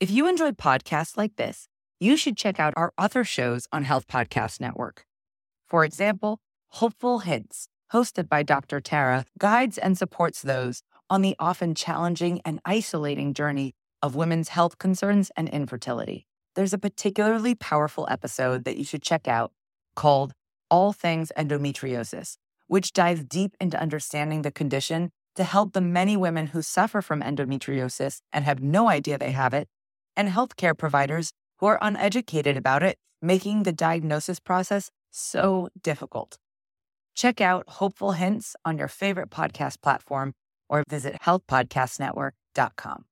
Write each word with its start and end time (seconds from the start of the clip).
If 0.00 0.10
you 0.10 0.26
enjoy 0.26 0.52
podcasts 0.52 1.18
like 1.18 1.36
this, 1.36 1.68
you 1.98 2.16
should 2.16 2.34
check 2.34 2.58
out 2.58 2.72
our 2.74 2.90
other 2.96 3.22
shows 3.22 3.68
on 3.70 3.84
Health 3.84 4.06
Podcast 4.08 4.58
Network. 4.58 5.04
For 5.68 5.84
example, 5.84 6.38
Hopeful 6.68 7.18
Hints, 7.18 7.68
hosted 7.92 8.26
by 8.26 8.42
Dr. 8.42 8.80
Tara, 8.80 9.26
guides 9.38 9.76
and 9.76 9.98
supports 9.98 10.40
those 10.40 10.80
on 11.10 11.20
the 11.20 11.36
often 11.38 11.74
challenging 11.74 12.40
and 12.46 12.60
isolating 12.64 13.34
journey 13.34 13.74
of 14.00 14.14
women's 14.16 14.48
health 14.48 14.78
concerns 14.78 15.30
and 15.36 15.50
infertility. 15.50 16.26
There's 16.54 16.72
a 16.72 16.78
particularly 16.78 17.54
powerful 17.54 18.08
episode 18.10 18.64
that 18.64 18.78
you 18.78 18.84
should 18.84 19.02
check 19.02 19.28
out 19.28 19.52
called 19.96 20.32
All 20.70 20.94
Things 20.94 21.30
Endometriosis, 21.36 22.38
which 22.68 22.94
dives 22.94 23.22
deep 23.22 23.54
into 23.60 23.78
understanding 23.78 24.40
the 24.40 24.50
condition 24.50 25.10
to 25.36 25.44
help 25.44 25.74
the 25.74 25.82
many 25.82 26.16
women 26.16 26.46
who 26.46 26.62
suffer 26.62 27.02
from 27.02 27.20
endometriosis 27.20 28.22
and 28.32 28.46
have 28.46 28.62
no 28.62 28.88
idea 28.88 29.18
they 29.18 29.32
have 29.32 29.52
it, 29.52 29.68
and 30.20 30.28
healthcare 30.28 30.76
providers 30.76 31.32
who 31.58 31.66
are 31.66 31.78
uneducated 31.80 32.56
about 32.56 32.82
it, 32.82 32.96
making 33.22 33.62
the 33.62 33.72
diagnosis 33.72 34.38
process 34.38 34.90
so 35.10 35.68
difficult. 35.82 36.36
Check 37.14 37.40
out 37.40 37.64
Hopeful 37.80 38.12
Hints 38.12 38.54
on 38.64 38.78
your 38.78 38.88
favorite 38.88 39.30
podcast 39.30 39.80
platform 39.82 40.32
or 40.68 40.84
visit 40.88 41.16
healthpodcastnetwork.com. 41.22 43.04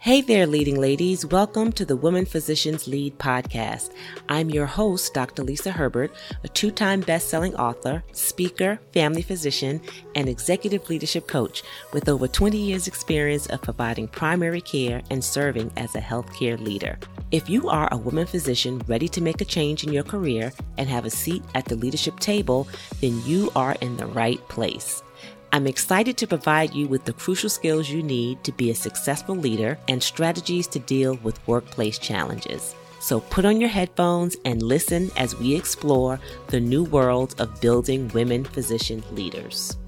Hey 0.00 0.20
there, 0.20 0.46
leading 0.46 0.80
ladies. 0.80 1.26
Welcome 1.26 1.72
to 1.72 1.84
the 1.84 1.96
Women 1.96 2.24
Physicians 2.24 2.86
Lead 2.86 3.18
podcast. 3.18 3.90
I'm 4.28 4.48
your 4.48 4.64
host, 4.64 5.12
Dr. 5.12 5.42
Lisa 5.42 5.72
Herbert, 5.72 6.14
a 6.44 6.48
two 6.48 6.70
time 6.70 7.00
best 7.00 7.28
selling 7.28 7.56
author, 7.56 8.04
speaker, 8.12 8.78
family 8.92 9.22
physician, 9.22 9.80
and 10.14 10.28
executive 10.28 10.88
leadership 10.88 11.26
coach 11.26 11.64
with 11.92 12.08
over 12.08 12.28
20 12.28 12.56
years' 12.56 12.86
experience 12.86 13.46
of 13.46 13.60
providing 13.60 14.06
primary 14.06 14.60
care 14.60 15.02
and 15.10 15.22
serving 15.22 15.72
as 15.76 15.96
a 15.96 16.00
healthcare 16.00 16.60
leader. 16.64 16.96
If 17.32 17.50
you 17.50 17.68
are 17.68 17.88
a 17.90 17.98
woman 17.98 18.28
physician 18.28 18.80
ready 18.86 19.08
to 19.08 19.20
make 19.20 19.40
a 19.40 19.44
change 19.44 19.82
in 19.82 19.92
your 19.92 20.04
career 20.04 20.52
and 20.76 20.88
have 20.88 21.06
a 21.06 21.10
seat 21.10 21.42
at 21.56 21.64
the 21.64 21.74
leadership 21.74 22.20
table, 22.20 22.68
then 23.00 23.20
you 23.26 23.50
are 23.56 23.74
in 23.80 23.96
the 23.96 24.06
right 24.06 24.38
place. 24.48 25.02
I'm 25.50 25.66
excited 25.66 26.18
to 26.18 26.26
provide 26.26 26.74
you 26.74 26.86
with 26.88 27.06
the 27.06 27.14
crucial 27.14 27.48
skills 27.48 27.88
you 27.88 28.02
need 28.02 28.44
to 28.44 28.52
be 28.52 28.70
a 28.70 28.74
successful 28.74 29.34
leader 29.34 29.78
and 29.88 30.02
strategies 30.02 30.66
to 30.68 30.78
deal 30.78 31.14
with 31.22 31.46
workplace 31.48 31.98
challenges. 31.98 32.74
So 33.00 33.20
put 33.20 33.46
on 33.46 33.58
your 33.58 33.70
headphones 33.70 34.36
and 34.44 34.62
listen 34.62 35.10
as 35.16 35.36
we 35.36 35.56
explore 35.56 36.20
the 36.48 36.60
new 36.60 36.84
world 36.84 37.34
of 37.38 37.60
building 37.62 38.08
women 38.08 38.44
physician 38.44 39.02
leaders. 39.12 39.78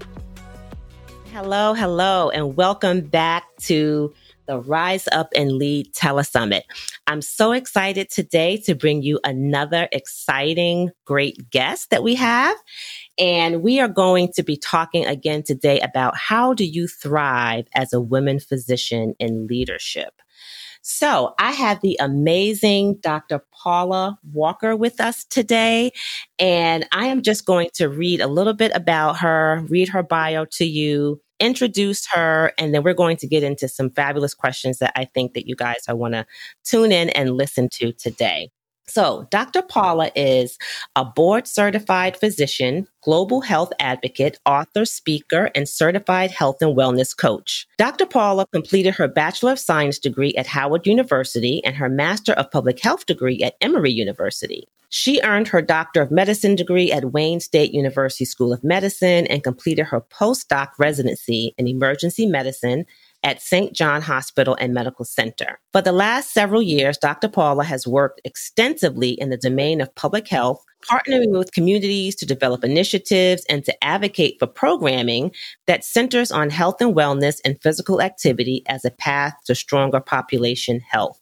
Hello, 1.33 1.73
hello, 1.73 2.29
and 2.29 2.57
welcome 2.57 2.99
back 2.99 3.45
to 3.61 4.13
the 4.47 4.59
Rise 4.59 5.07
Up 5.13 5.29
and 5.33 5.53
Lead 5.53 5.93
Telesummit. 5.93 6.63
I'm 7.07 7.21
so 7.21 7.53
excited 7.53 8.09
today 8.09 8.57
to 8.65 8.75
bring 8.75 9.01
you 9.01 9.17
another 9.23 9.87
exciting, 9.93 10.89
great 11.05 11.49
guest 11.49 11.89
that 11.91 12.03
we 12.03 12.15
have. 12.15 12.57
And 13.17 13.61
we 13.61 13.79
are 13.79 13.87
going 13.87 14.33
to 14.33 14.43
be 14.43 14.57
talking 14.57 15.05
again 15.05 15.41
today 15.41 15.79
about 15.79 16.17
how 16.17 16.53
do 16.53 16.65
you 16.65 16.89
thrive 16.89 17.65
as 17.73 17.93
a 17.93 18.01
women 18.01 18.41
physician 18.41 19.15
in 19.17 19.47
leadership. 19.47 20.21
So 20.81 21.35
I 21.39 21.51
have 21.51 21.81
the 21.81 21.97
amazing 21.99 22.95
Dr. 23.01 23.43
Paula 23.53 24.17
Walker 24.33 24.75
with 24.75 24.99
us 24.99 25.25
today. 25.25 25.91
And 26.39 26.87
I 26.91 27.07
am 27.07 27.21
just 27.21 27.45
going 27.45 27.69
to 27.75 27.87
read 27.87 28.19
a 28.19 28.27
little 28.27 28.53
bit 28.53 28.71
about 28.73 29.19
her, 29.19 29.63
read 29.69 29.89
her 29.89 30.01
bio 30.01 30.45
to 30.53 30.65
you, 30.65 31.21
introduce 31.39 32.07
her, 32.07 32.53
and 32.57 32.73
then 32.73 32.83
we're 32.83 32.93
going 32.93 33.17
to 33.17 33.27
get 33.27 33.43
into 33.43 33.67
some 33.67 33.89
fabulous 33.89 34.33
questions 34.33 34.79
that 34.79 34.93
I 34.95 35.05
think 35.05 35.33
that 35.33 35.47
you 35.47 35.55
guys 35.55 35.83
are 35.87 35.95
want 35.95 36.13
to 36.13 36.25
tune 36.63 36.91
in 36.91 37.09
and 37.09 37.37
listen 37.37 37.69
to 37.73 37.91
today. 37.93 38.49
So, 38.87 39.27
Dr. 39.31 39.61
Paula 39.61 40.11
is 40.15 40.57
a 40.95 41.05
board 41.05 41.47
certified 41.47 42.17
physician, 42.17 42.87
global 43.03 43.41
health 43.41 43.71
advocate, 43.79 44.37
author, 44.45 44.85
speaker, 44.85 45.49
and 45.55 45.69
certified 45.69 46.31
health 46.31 46.57
and 46.61 46.75
wellness 46.75 47.15
coach. 47.15 47.67
Dr. 47.77 48.05
Paula 48.05 48.45
completed 48.51 48.95
her 48.95 49.07
Bachelor 49.07 49.53
of 49.53 49.59
Science 49.59 49.97
degree 49.97 50.33
at 50.35 50.47
Howard 50.47 50.85
University 50.85 51.63
and 51.63 51.75
her 51.75 51.89
Master 51.89 52.33
of 52.33 52.51
Public 52.51 52.79
Health 52.79 53.05
degree 53.05 53.41
at 53.43 53.55
Emory 53.61 53.91
University. 53.91 54.67
She 54.93 55.21
earned 55.23 55.47
her 55.47 55.61
Doctor 55.61 56.01
of 56.01 56.11
Medicine 56.11 56.55
degree 56.55 56.91
at 56.91 57.13
Wayne 57.13 57.39
State 57.39 57.73
University 57.73 58.25
School 58.25 58.51
of 58.51 58.61
Medicine 58.61 59.25
and 59.27 59.41
completed 59.41 59.85
her 59.85 60.01
postdoc 60.01 60.71
residency 60.77 61.55
in 61.57 61.65
emergency 61.65 62.25
medicine 62.25 62.85
at 63.23 63.41
St. 63.41 63.73
John 63.73 64.01
Hospital 64.01 64.57
and 64.59 64.73
Medical 64.73 65.05
Center. 65.05 65.59
For 65.71 65.81
the 65.81 65.91
last 65.91 66.33
several 66.33 66.61
years, 66.61 66.97
Dr. 66.97 67.27
Paula 67.27 67.63
has 67.63 67.87
worked 67.87 68.21
extensively 68.25 69.11
in 69.11 69.29
the 69.29 69.37
domain 69.37 69.81
of 69.81 69.93
public 69.95 70.27
health, 70.27 70.63
partnering 70.89 71.37
with 71.37 71.53
communities 71.53 72.15
to 72.15 72.25
develop 72.25 72.63
initiatives 72.63 73.45
and 73.49 73.63
to 73.65 73.83
advocate 73.83 74.37
for 74.39 74.47
programming 74.47 75.31
that 75.67 75.83
centers 75.83 76.31
on 76.31 76.49
health 76.49 76.81
and 76.81 76.95
wellness 76.95 77.39
and 77.45 77.61
physical 77.61 78.01
activity 78.01 78.63
as 78.67 78.85
a 78.85 78.91
path 78.91 79.33
to 79.45 79.53
stronger 79.53 79.99
population 79.99 80.79
health. 80.79 81.19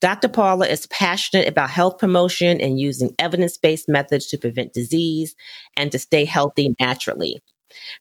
Dr. 0.00 0.28
Paula 0.28 0.66
is 0.66 0.86
passionate 0.86 1.46
about 1.46 1.68
health 1.68 1.98
promotion 1.98 2.58
and 2.58 2.80
using 2.80 3.14
evidence 3.18 3.58
based 3.58 3.86
methods 3.86 4.26
to 4.28 4.38
prevent 4.38 4.72
disease 4.72 5.34
and 5.76 5.92
to 5.92 5.98
stay 5.98 6.24
healthy 6.24 6.74
naturally. 6.80 7.42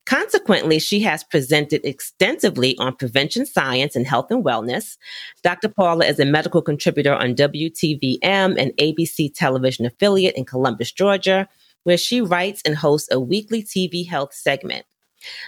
Consequently, 0.05 0.79
she 0.79 1.01
has 1.01 1.23
presented 1.23 1.85
extensively 1.85 2.77
on 2.77 2.95
prevention 2.95 3.45
science 3.45 3.95
and 3.95 4.07
health 4.07 4.31
and 4.31 4.43
wellness. 4.43 4.97
Dr. 5.43 5.69
Paula 5.69 6.05
is 6.05 6.19
a 6.19 6.25
medical 6.25 6.61
contributor 6.61 7.13
on 7.13 7.35
WTVM, 7.35 8.19
an 8.23 8.71
ABC 8.79 9.33
television 9.33 9.85
affiliate 9.85 10.35
in 10.35 10.45
Columbus, 10.45 10.91
Georgia, 10.91 11.47
where 11.83 11.97
she 11.97 12.21
writes 12.21 12.61
and 12.65 12.75
hosts 12.75 13.09
a 13.11 13.19
weekly 13.19 13.63
TV 13.63 14.07
health 14.07 14.33
segment. 14.33 14.85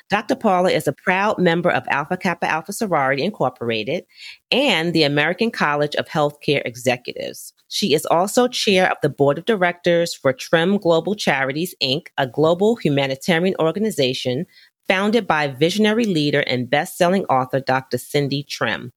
Dr. 0.09 0.36
Paula 0.36 0.72
is 0.72 0.88
a 0.88 0.94
proud 0.94 1.40
member 1.40 1.70
of 1.70 1.86
Alpha 1.90 2.18
Kappa 2.18 2.46
Alpha 2.46 2.74
Sorority 2.74 3.24
Incorporated 3.24 4.06
and 4.52 4.94
the 4.94 5.03
American 5.03 5.50
College 5.50 5.96
of 5.96 6.08
Healthcare 6.08 6.62
Executives. 6.66 7.53
She 7.74 7.94
is 7.94 8.06
also 8.08 8.50
chair 8.50 8.92
of 8.92 8.98
the 9.02 9.08
board 9.08 9.38
of 9.38 9.46
directors 9.46 10.14
for 10.14 10.34
TRIM 10.34 10.78
Global 10.78 11.16
Charities, 11.16 11.74
Inc., 11.82 12.08
a 12.18 12.28
global 12.28 12.76
humanitarian 12.76 13.56
organization 13.62 14.46
founded 14.90 15.26
by 15.26 15.48
visionary 15.48 16.04
leader 16.04 16.42
and 16.42 16.70
best-selling 16.70 17.24
author 17.28 17.62
Dr. 17.62 17.98
Cindy 17.98 18.44
Trimm. 18.44 18.92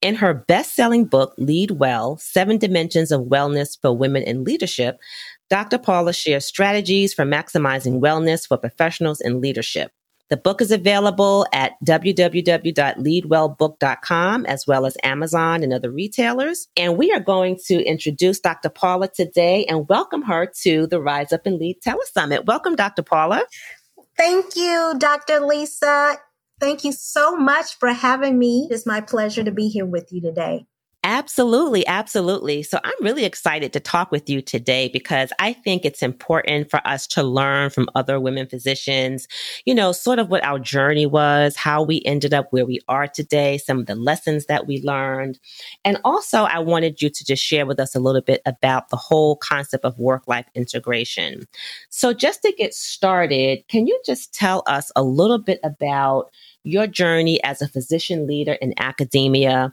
In 0.00 0.14
her 0.14 0.32
best-selling 0.32 1.04
book, 1.04 1.34
Lead 1.36 1.72
Well, 1.72 2.16
Seven 2.16 2.56
Dimensions 2.56 3.12
of 3.12 3.26
Wellness 3.26 3.78
for 3.78 3.94
Women 3.94 4.22
in 4.22 4.42
Leadership, 4.42 4.96
Dr. 5.50 5.76
Paula 5.76 6.14
shares 6.14 6.46
strategies 6.46 7.12
for 7.12 7.26
maximizing 7.26 8.00
wellness 8.00 8.48
for 8.48 8.56
professionals 8.56 9.20
in 9.20 9.42
leadership. 9.42 9.92
The 10.34 10.40
book 10.40 10.60
is 10.60 10.72
available 10.72 11.46
at 11.52 11.74
www.leadwellbook.com 11.86 14.46
as 14.46 14.66
well 14.66 14.84
as 14.84 14.96
Amazon 15.04 15.62
and 15.62 15.72
other 15.72 15.92
retailers. 15.92 16.66
And 16.76 16.98
we 16.98 17.12
are 17.12 17.20
going 17.20 17.56
to 17.66 17.80
introduce 17.84 18.40
Dr. 18.40 18.68
Paula 18.68 19.06
today 19.06 19.64
and 19.66 19.88
welcome 19.88 20.22
her 20.22 20.50
to 20.62 20.88
the 20.88 21.00
Rise 21.00 21.32
Up 21.32 21.46
and 21.46 21.60
Lead 21.60 21.76
Telesummit. 21.86 22.46
Welcome, 22.46 22.74
Dr. 22.74 23.04
Paula. 23.04 23.44
Thank 24.16 24.56
you, 24.56 24.94
Dr. 24.98 25.38
Lisa. 25.38 26.16
Thank 26.58 26.82
you 26.82 26.90
so 26.90 27.36
much 27.36 27.78
for 27.78 27.90
having 27.90 28.36
me. 28.36 28.66
It's 28.72 28.86
my 28.86 29.02
pleasure 29.02 29.44
to 29.44 29.52
be 29.52 29.68
here 29.68 29.86
with 29.86 30.10
you 30.10 30.20
today. 30.20 30.66
Absolutely, 31.06 31.86
absolutely. 31.86 32.62
So 32.62 32.80
I'm 32.82 32.94
really 33.02 33.26
excited 33.26 33.74
to 33.74 33.80
talk 33.80 34.10
with 34.10 34.30
you 34.30 34.40
today 34.40 34.88
because 34.88 35.34
I 35.38 35.52
think 35.52 35.84
it's 35.84 36.02
important 36.02 36.70
for 36.70 36.80
us 36.86 37.06
to 37.08 37.22
learn 37.22 37.68
from 37.68 37.90
other 37.94 38.18
women 38.18 38.46
physicians, 38.46 39.28
you 39.66 39.74
know, 39.74 39.92
sort 39.92 40.18
of 40.18 40.30
what 40.30 40.42
our 40.42 40.58
journey 40.58 41.04
was, 41.04 41.56
how 41.56 41.82
we 41.82 42.00
ended 42.06 42.32
up 42.32 42.46
where 42.52 42.64
we 42.64 42.80
are 42.88 43.06
today, 43.06 43.58
some 43.58 43.80
of 43.80 43.86
the 43.86 43.94
lessons 43.94 44.46
that 44.46 44.66
we 44.66 44.80
learned. 44.80 45.38
And 45.84 45.98
also, 46.06 46.44
I 46.44 46.60
wanted 46.60 47.02
you 47.02 47.10
to 47.10 47.24
just 47.24 47.44
share 47.44 47.66
with 47.66 47.78
us 47.80 47.94
a 47.94 48.00
little 48.00 48.22
bit 48.22 48.40
about 48.46 48.88
the 48.88 48.96
whole 48.96 49.36
concept 49.36 49.84
of 49.84 49.98
work 49.98 50.26
life 50.26 50.46
integration. 50.54 51.46
So, 51.90 52.14
just 52.14 52.40
to 52.42 52.52
get 52.56 52.72
started, 52.72 53.58
can 53.68 53.86
you 53.86 54.00
just 54.06 54.32
tell 54.32 54.62
us 54.66 54.90
a 54.96 55.02
little 55.02 55.38
bit 55.38 55.60
about 55.62 56.30
your 56.64 56.86
journey 56.86 57.42
as 57.44 57.62
a 57.62 57.68
physician 57.68 58.26
leader 58.26 58.54
in 58.54 58.74
academia 58.78 59.72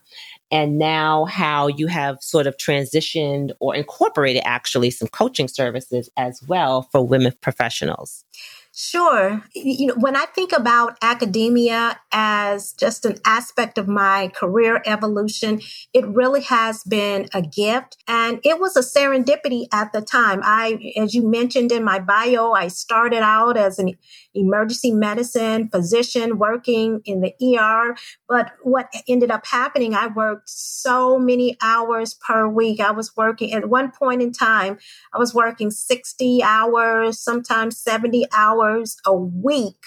and 0.52 0.78
now 0.78 1.26
how 1.26 1.68
you 1.68 1.88
have 1.88 2.18
sort 2.22 2.46
of 2.46 2.58
transitioned 2.58 3.52
or 3.60 3.74
incorporated 3.74 4.44
actually 4.46 4.92
some 4.92 5.08
coaching 5.08 5.48
services 5.48 6.10
as 6.18 6.42
well 6.48 6.84
for 6.92 7.06
women 7.06 7.34
professionals. 7.42 8.26
Sure. 8.74 9.44
You 9.54 9.88
know, 9.88 9.96
when 10.00 10.16
I 10.16 10.26
think 10.34 10.54
about 10.54 10.98
academia 11.02 12.00
as 12.14 12.72
just 12.72 13.04
an 13.04 13.18
aspect 13.26 13.78
of 13.78 13.90
my 13.90 14.30
career 14.34 14.82
evolution, 14.86 15.60
it 15.94 16.08
really 16.08 16.40
has 16.44 16.82
been 16.86 17.28
a 17.34 17.42
gift 17.42 17.98
and 18.08 18.40
it 18.46 18.62
was 18.62 18.78
a 18.78 18.80
serendipity 18.80 19.66
at 19.74 19.92
the 19.92 20.02
time. 20.02 20.40
I, 20.42 20.94
as 20.96 21.14
you 21.14 21.28
mentioned 21.30 21.74
in 21.74 21.84
my 21.84 22.00
bio, 22.00 22.54
I 22.54 22.70
started 22.70 23.22
out 23.24 23.58
as 23.58 23.78
an 23.78 23.94
emergency 24.34 24.92
medicine 24.94 25.68
physician 25.68 26.38
working 26.38 27.02
in 27.04 27.20
the 27.20 27.34
ER. 27.42 27.96
But 28.30 28.54
what 28.64 28.88
ended 29.08 29.32
up 29.32 29.46
happening, 29.46 29.94
I 29.96 30.08
worked 30.08 30.50
so 30.50 31.20
many 31.20 31.58
hours 31.62 32.14
per 32.14 32.48
week. 32.48 32.80
I 32.80 32.92
was 32.92 33.18
working 33.18 33.52
at 33.52 33.68
one 33.68 33.92
point 33.92 34.22
in 34.22 34.32
time, 34.32 34.78
I 35.14 35.18
was 35.18 35.34
working 35.34 35.72
60 35.72 36.42
hours, 36.42 37.20
sometimes 37.20 37.78
70 37.78 38.26
hours 38.34 38.61
a 39.06 39.14
week 39.14 39.84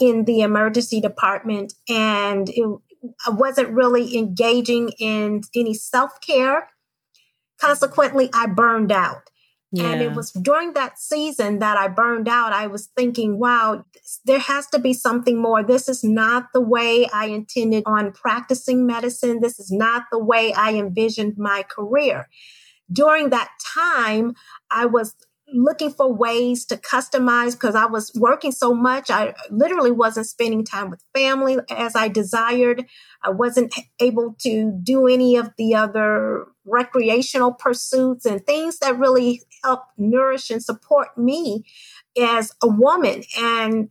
in 0.00 0.24
the 0.24 0.40
emergency 0.40 1.00
department. 1.00 1.74
And 1.88 2.48
it, 2.48 2.66
I 3.26 3.30
wasn't 3.30 3.70
really 3.70 4.16
engaging 4.16 4.90
in 4.98 5.42
any 5.54 5.74
self 5.74 6.20
care. 6.20 6.68
Consequently, 7.60 8.28
I 8.34 8.46
burned 8.46 8.90
out. 8.90 9.30
Yeah. 9.74 9.86
And 9.86 10.02
it 10.02 10.12
was 10.12 10.30
during 10.32 10.74
that 10.74 10.98
season 10.98 11.60
that 11.60 11.78
I 11.78 11.88
burned 11.88 12.28
out. 12.28 12.52
I 12.52 12.66
was 12.66 12.88
thinking, 12.94 13.38
wow, 13.38 13.86
there 14.26 14.38
has 14.38 14.66
to 14.68 14.78
be 14.78 14.92
something 14.92 15.40
more. 15.40 15.62
This 15.62 15.88
is 15.88 16.04
not 16.04 16.48
the 16.52 16.60
way 16.60 17.06
I 17.06 17.26
intended 17.26 17.82
on 17.86 18.12
practicing 18.12 18.86
medicine. 18.86 19.40
This 19.40 19.58
is 19.58 19.72
not 19.72 20.04
the 20.12 20.18
way 20.18 20.52
I 20.52 20.74
envisioned 20.74 21.38
my 21.38 21.62
career. 21.62 22.28
During 22.92 23.30
that 23.30 23.48
time, 23.74 24.34
I 24.70 24.84
was 24.84 25.14
looking 25.52 25.90
for 25.90 26.12
ways 26.12 26.64
to 26.66 26.76
customize 26.76 27.52
because 27.52 27.74
I 27.74 27.86
was 27.86 28.12
working 28.14 28.52
so 28.52 28.74
much. 28.74 29.10
I 29.10 29.34
literally 29.50 29.90
wasn't 29.90 30.26
spending 30.26 30.64
time 30.64 30.90
with 30.90 31.04
family 31.14 31.58
as 31.70 31.94
I 31.94 32.08
desired. 32.08 32.86
I 33.22 33.30
wasn't 33.30 33.74
able 34.00 34.34
to 34.40 34.78
do 34.82 35.06
any 35.06 35.36
of 35.36 35.50
the 35.56 35.74
other 35.74 36.46
recreational 36.64 37.52
pursuits 37.52 38.24
and 38.24 38.44
things 38.44 38.78
that 38.78 38.98
really 38.98 39.42
help 39.64 39.82
nourish 39.96 40.50
and 40.50 40.62
support 40.62 41.16
me 41.16 41.64
as 42.20 42.52
a 42.62 42.68
woman. 42.68 43.22
And 43.38 43.90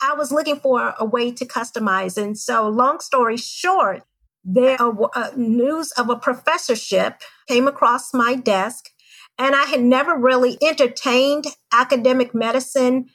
I 0.00 0.14
was 0.14 0.30
looking 0.30 0.56
for 0.56 0.94
a 0.98 1.04
way 1.04 1.30
to 1.32 1.44
customize. 1.44 2.20
And 2.22 2.38
so, 2.38 2.68
long 2.68 3.00
story 3.00 3.36
short, 3.36 4.02
there 4.44 4.76
uh, 4.80 5.30
news 5.36 5.90
of 5.92 6.10
a 6.10 6.16
professorship 6.16 7.20
came 7.48 7.66
across 7.66 8.12
my 8.12 8.34
desk 8.34 8.90
and 9.38 9.54
I 9.54 9.64
had 9.64 9.82
never 9.82 10.16
really 10.16 10.58
entertained 10.62 11.46
academic 11.72 12.34
medicine 12.34 13.06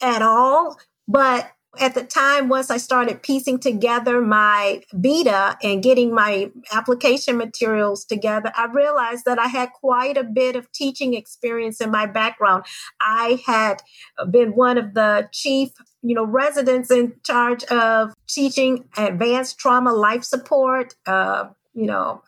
at 0.00 0.22
all. 0.22 0.78
But 1.08 1.50
at 1.78 1.94
the 1.94 2.04
time, 2.04 2.48
once 2.48 2.70
I 2.70 2.78
started 2.78 3.22
piecing 3.22 3.58
together 3.58 4.22
my 4.22 4.82
vita 4.92 5.58
and 5.62 5.82
getting 5.82 6.14
my 6.14 6.50
application 6.72 7.36
materials 7.36 8.04
together, 8.04 8.50
I 8.56 8.66
realized 8.66 9.26
that 9.26 9.38
I 9.38 9.48
had 9.48 9.72
quite 9.72 10.16
a 10.16 10.24
bit 10.24 10.56
of 10.56 10.72
teaching 10.72 11.14
experience 11.14 11.80
in 11.80 11.90
my 11.90 12.06
background. 12.06 12.64
I 13.00 13.42
had 13.44 13.82
been 14.30 14.52
one 14.52 14.78
of 14.78 14.94
the 14.94 15.28
chief 15.32 15.70
you 16.06 16.14
know, 16.14 16.24
residents 16.24 16.88
in 16.90 17.14
charge 17.24 17.64
of 17.64 18.14
teaching 18.28 18.84
advanced 18.96 19.58
trauma 19.58 19.92
life 19.92 20.22
support, 20.22 20.94
uh, 21.04 21.46
you 21.76 21.84
know, 21.84 22.22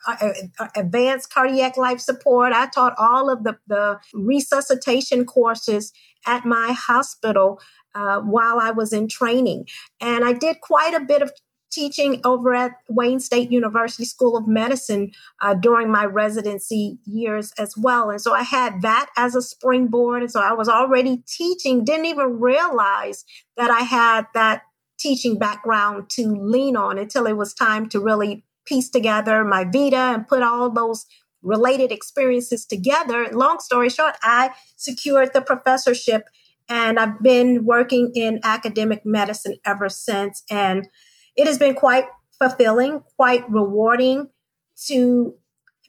advanced 0.75 1.33
cardiac 1.33 1.75
life 1.75 1.99
support. 1.99 2.53
I 2.53 2.67
taught 2.67 2.93
all 2.99 3.31
of 3.31 3.43
the, 3.43 3.57
the 3.67 3.99
resuscitation 4.13 5.25
courses 5.25 5.91
at 6.27 6.45
my 6.45 6.71
hospital 6.71 7.59
uh, 7.95 8.19
while 8.19 8.59
I 8.59 8.69
was 8.69 8.93
in 8.93 9.07
training. 9.07 9.67
And 9.99 10.23
I 10.23 10.33
did 10.33 10.61
quite 10.61 10.93
a 10.93 10.99
bit 10.99 11.23
of 11.23 11.31
teaching 11.71 12.21
over 12.23 12.53
at 12.53 12.73
Wayne 12.89 13.19
State 13.19 13.51
University 13.51 14.05
School 14.05 14.37
of 14.37 14.47
Medicine 14.47 15.11
uh, 15.41 15.55
during 15.55 15.91
my 15.91 16.05
residency 16.05 16.99
years 17.05 17.51
as 17.57 17.75
well. 17.75 18.11
And 18.11 18.21
so 18.21 18.33
I 18.33 18.43
had 18.43 18.83
that 18.83 19.09
as 19.17 19.35
a 19.35 19.41
springboard. 19.41 20.21
And 20.21 20.31
so 20.31 20.41
I 20.41 20.53
was 20.53 20.69
already 20.69 21.23
teaching, 21.27 21.83
didn't 21.83 22.05
even 22.05 22.39
realize 22.39 23.25
that 23.57 23.71
I 23.71 23.81
had 23.81 24.27
that 24.35 24.61
teaching 24.99 25.39
background 25.39 26.09
to 26.11 26.27
lean 26.27 26.75
on 26.75 26.99
until 26.99 27.25
it 27.25 27.37
was 27.37 27.53
time 27.53 27.89
to 27.89 27.99
really 27.99 28.43
piece 28.69 28.89
together 28.89 29.43
my 29.43 29.65
vita 29.65 29.97
and 29.97 30.27
put 30.27 30.43
all 30.43 30.69
those 30.69 31.05
related 31.41 31.91
experiences 31.91 32.65
together. 32.65 33.27
Long 33.31 33.59
story 33.59 33.89
short, 33.89 34.15
I 34.21 34.51
secured 34.75 35.33
the 35.33 35.41
professorship 35.41 36.23
and 36.69 36.99
I've 36.99 37.21
been 37.21 37.65
working 37.65 38.11
in 38.13 38.39
academic 38.43 39.05
medicine 39.05 39.55
ever 39.65 39.89
since. 39.89 40.43
And 40.51 40.87
it 41.35 41.47
has 41.47 41.57
been 41.57 41.73
quite 41.73 42.05
fulfilling, 42.37 43.01
quite 43.15 43.49
rewarding 43.49 44.29
to 44.87 45.33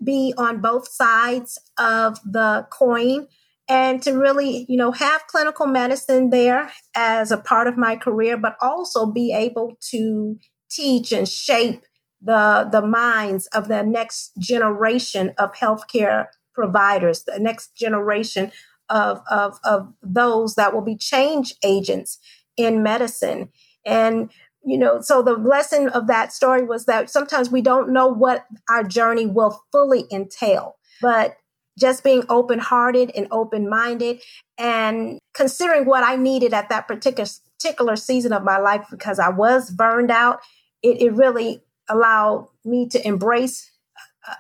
be 0.03 0.33
on 0.39 0.61
both 0.61 0.89
sides 0.89 1.59
of 1.79 2.19
the 2.25 2.67
coin 2.71 3.27
and 3.69 4.03
to 4.03 4.13
really, 4.13 4.67
you 4.69 4.77
know, 4.77 4.91
have 4.91 5.27
clinical 5.27 5.67
medicine 5.67 6.31
there 6.31 6.73
as 6.97 7.31
a 7.31 7.37
part 7.37 7.69
of 7.69 7.77
my 7.77 7.95
career, 7.97 8.37
but 8.37 8.57
also 8.61 9.07
be 9.07 9.33
able 9.33 9.77
to 9.91 10.39
teach 10.71 11.13
and 11.13 11.29
shape 11.29 11.85
the, 12.23 12.69
the 12.71 12.83
minds 12.83 13.47
of 13.49 13.69
the 13.69 13.83
next 13.83 14.33
generation 14.39 15.33
of 15.39 15.55
healthcare 15.55 16.27
providers, 16.55 17.25
the 17.25 17.39
next 17.39 17.75
generation 17.75 18.53
of, 18.89 19.23
of, 19.31 19.59
of 19.65 19.93
those 20.03 20.57
that 20.57 20.75
will 20.75 20.83
be 20.83 20.97
change 20.97 21.55
agents 21.65 22.19
in 22.57 22.83
medicine. 22.83 23.49
And, 23.87 24.31
you 24.65 24.77
know, 24.77 25.01
so 25.01 25.23
the 25.23 25.35
lesson 25.35 25.89
of 25.89 26.07
that 26.09 26.33
story 26.33 26.65
was 26.65 26.87
that 26.87 27.09
sometimes 27.09 27.51
we 27.51 27.63
don't 27.63 27.93
know 27.93 28.09
what 28.09 28.47
our 28.69 28.85
journey 28.85 29.27
will 29.27 29.63
fully 29.73 30.05
entail, 30.13 30.77
but 31.01 31.37
just 31.79 32.05
being 32.05 32.25
open 32.29 32.59
hearted 32.59 33.11
and 33.15 33.27
open 33.31 33.71
minded 33.71 34.21
and 34.59 35.19
considering 35.33 35.87
what 35.87 36.05
I 36.05 36.17
needed 36.17 36.53
at 36.53 36.69
that 36.69 36.87
particular 36.87 37.29
particular 37.61 37.97
season 37.97 38.33
of 38.33 38.43
my 38.43 38.59
life 38.59 38.87
because 38.91 39.19
I 39.19 39.29
was 39.29 39.71
burned 39.71 40.11
out, 40.11 40.41
it, 40.83 41.03
it 41.03 41.13
really 41.13 41.63
allowed 41.91 42.49
me 42.65 42.89
to 42.89 43.07
embrace 43.07 43.71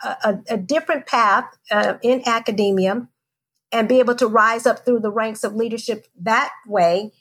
a, 0.04 0.08
a, 0.08 0.38
a 0.50 0.56
different 0.56 1.06
path 1.06 1.44
uh, 1.70 1.94
in 2.02 2.22
academia 2.26 3.08
and 3.72 3.88
be 3.88 3.98
able 3.98 4.14
to 4.16 4.26
rise 4.26 4.66
up 4.66 4.84
through 4.84 5.00
the 5.00 5.10
ranks 5.10 5.44
of 5.44 5.54
leadership 5.54 6.06
that 6.20 6.50
way 6.66 7.12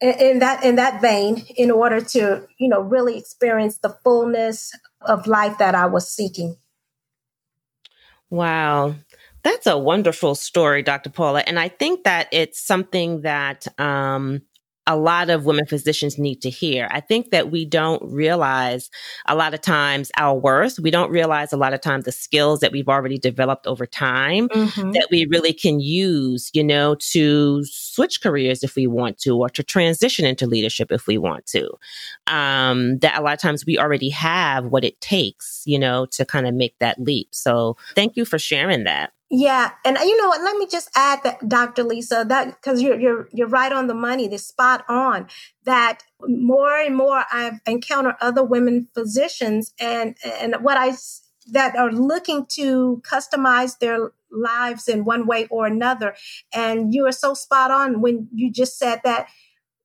in 0.00 0.40
that 0.40 0.64
in 0.64 0.76
that 0.76 1.00
vein 1.00 1.44
in 1.56 1.70
order 1.70 2.00
to 2.00 2.46
you 2.58 2.68
know 2.68 2.80
really 2.80 3.16
experience 3.16 3.78
the 3.78 3.96
fullness 4.04 4.72
of 5.00 5.26
life 5.26 5.58
that 5.58 5.74
I 5.74 5.86
was 5.86 6.08
seeking. 6.08 6.56
Wow. 8.30 8.96
That's 9.42 9.66
a 9.66 9.76
wonderful 9.76 10.34
story, 10.34 10.82
Dr. 10.82 11.10
Paula. 11.10 11.44
And 11.46 11.58
I 11.58 11.68
think 11.68 12.04
that 12.04 12.28
it's 12.32 12.60
something 12.60 13.20
that 13.20 13.68
um, 13.78 14.40
a 14.86 14.96
lot 14.96 15.30
of 15.30 15.46
women 15.46 15.66
physicians 15.66 16.18
need 16.18 16.42
to 16.42 16.50
hear. 16.50 16.88
I 16.90 17.00
think 17.00 17.30
that 17.30 17.50
we 17.50 17.64
don't 17.64 18.02
realize 18.04 18.90
a 19.26 19.34
lot 19.34 19.54
of 19.54 19.60
times 19.62 20.10
our 20.18 20.38
worth. 20.38 20.78
We 20.78 20.90
don't 20.90 21.10
realize 21.10 21.52
a 21.52 21.56
lot 21.56 21.72
of 21.72 21.80
times 21.80 22.04
the 22.04 22.12
skills 22.12 22.60
that 22.60 22.72
we've 22.72 22.88
already 22.88 23.18
developed 23.18 23.66
over 23.66 23.86
time 23.86 24.48
mm-hmm. 24.48 24.90
that 24.92 25.08
we 25.10 25.26
really 25.26 25.54
can 25.54 25.80
use, 25.80 26.50
you 26.52 26.62
know, 26.62 26.96
to 26.96 27.64
switch 27.64 28.20
careers 28.20 28.62
if 28.62 28.76
we 28.76 28.86
want 28.86 29.18
to, 29.18 29.36
or 29.36 29.48
to 29.50 29.62
transition 29.62 30.26
into 30.26 30.46
leadership 30.46 30.92
if 30.92 31.06
we 31.06 31.16
want 31.16 31.46
to. 31.46 31.70
Um, 32.26 32.98
that 32.98 33.18
a 33.18 33.22
lot 33.22 33.32
of 33.32 33.40
times 33.40 33.64
we 33.64 33.78
already 33.78 34.10
have 34.10 34.66
what 34.66 34.84
it 34.84 35.00
takes, 35.00 35.62
you 35.64 35.78
know, 35.78 36.06
to 36.06 36.26
kind 36.26 36.46
of 36.46 36.54
make 36.54 36.78
that 36.80 37.00
leap. 37.00 37.28
So 37.30 37.76
thank 37.94 38.16
you 38.16 38.24
for 38.24 38.38
sharing 38.38 38.84
that. 38.84 39.12
Yeah, 39.34 39.72
and 39.84 39.98
uh, 39.98 40.02
you 40.04 40.16
know 40.22 40.28
what? 40.28 40.42
Let 40.42 40.56
me 40.58 40.68
just 40.68 40.90
add 40.96 41.20
that, 41.24 41.48
Dr. 41.48 41.84
Lisa, 41.84 42.24
that 42.30 42.48
because 42.62 42.82
you're 42.82 43.00
you're 43.00 43.28
you're 43.34 43.48
right 43.48 43.72
on 43.72 43.88
the 43.88 43.94
money, 43.94 44.28
the 44.28 44.38
spot 44.38 44.86
on. 44.88 45.28
That 45.66 46.04
more 46.22 46.78
and 46.78 46.96
more 46.96 47.24
I've 47.32 47.60
encountered 47.66 48.16
other 48.22 48.44
women 48.44 48.88
physicians, 48.94 49.74
and 49.80 50.16
and 50.24 50.56
what 50.62 50.78
I 50.78 50.92
that 51.52 51.76
are 51.76 51.92
looking 51.92 52.46
to 52.52 53.02
customize 53.04 53.80
their 53.80 54.12
lives 54.32 54.88
in 54.88 55.04
one 55.04 55.26
way 55.26 55.48
or 55.50 55.66
another. 55.66 56.16
And 56.54 56.94
you 56.94 57.06
are 57.06 57.12
so 57.12 57.34
spot 57.34 57.72
on 57.72 58.02
when 58.02 58.30
you 58.34 58.52
just 58.52 58.78
said 58.78 59.02
that 59.04 59.26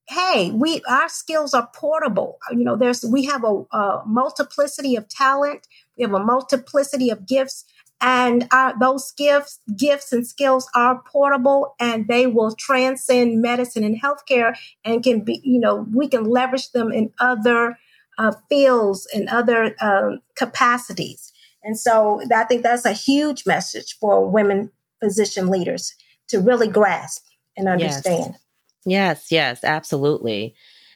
hey 0.08 0.51
we 0.51 0.82
our 0.89 1.10
skills 1.10 1.53
are 1.53 1.70
portable 1.75 2.38
uh, 2.50 2.56
you 2.56 2.63
know 2.63 2.75
there's 2.75 3.03
we 3.06 3.25
have 3.25 3.44
a, 3.44 3.63
a 3.75 4.03
multiplicity 4.06 4.96
of 4.96 5.10
talent 5.10 5.68
we 5.98 6.03
have 6.03 6.13
a 6.13 6.24
multiplicity 6.24 7.10
of 7.10 7.27
gifts 7.27 7.65
and 8.01 8.48
our, 8.51 8.74
those 8.79 9.12
gifts, 9.12 9.60
gifts 9.75 10.13
and 10.13 10.25
skills 10.25 10.70
are 10.74 11.01
portable 11.01 11.75
and 11.79 12.08
they 12.08 12.27
will 12.27 12.56
transcend 12.56 13.41
medicine 13.41 13.84
and 13.84 14.01
healthcare 14.01 14.58
and 14.86 15.03
can 15.03 15.22
be, 15.22 15.41
you 15.44 15.60
know, 15.60 15.86
we 15.94 16.08
can 16.08 16.24
leverage 16.24 16.72
them 16.72 16.91
in 16.91 17.12
other 17.20 17.77
uh, 18.18 18.32
fields 18.50 19.08
and 19.13 19.27
other 19.29 19.75
um, 19.82 20.20
capacities. 20.36 21.34
And 21.63 21.77
so 21.77 22.22
I 22.34 22.46
think 22.46 22.63
that's 22.63 22.86
a 22.86 22.94
huge 22.94 23.46
message 23.46 23.98
for 24.00 24.29
women 24.29 24.72
physician 25.01 25.48
leaders 25.48 25.94
to 26.29 26.39
really 26.39 26.68
grasp 26.68 27.25
and 27.58 27.68
understand. 27.68 28.34
Yes. 28.34 28.39
Yes, 28.86 29.32
yes, 29.32 29.63
absolutely. 29.63 30.56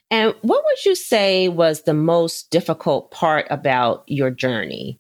And 0.10 0.34
what 0.42 0.64
would 0.64 0.86
you 0.86 0.96
say 0.96 1.50
was 1.50 1.82
the 1.82 1.94
most 1.94 2.50
difficult 2.50 3.12
part 3.12 3.46
about 3.50 4.04
your 4.08 4.30
journey? 4.30 5.00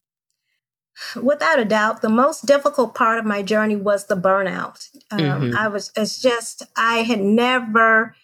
Without 1.21 1.59
a 1.59 1.65
doubt, 1.65 2.01
the 2.01 2.09
most 2.09 2.45
difficult 2.45 2.95
part 2.95 3.19
of 3.19 3.25
my 3.25 3.41
journey 3.41 3.75
was 3.75 4.05
the 4.05 4.15
burnout. 4.15 4.87
Um, 5.11 5.19
mm-hmm. 5.19 5.57
I 5.57 5.67
was, 5.67 5.91
it's 5.95 6.21
just, 6.21 6.63
I 6.77 6.99
had 6.99 7.19
never 7.19 8.15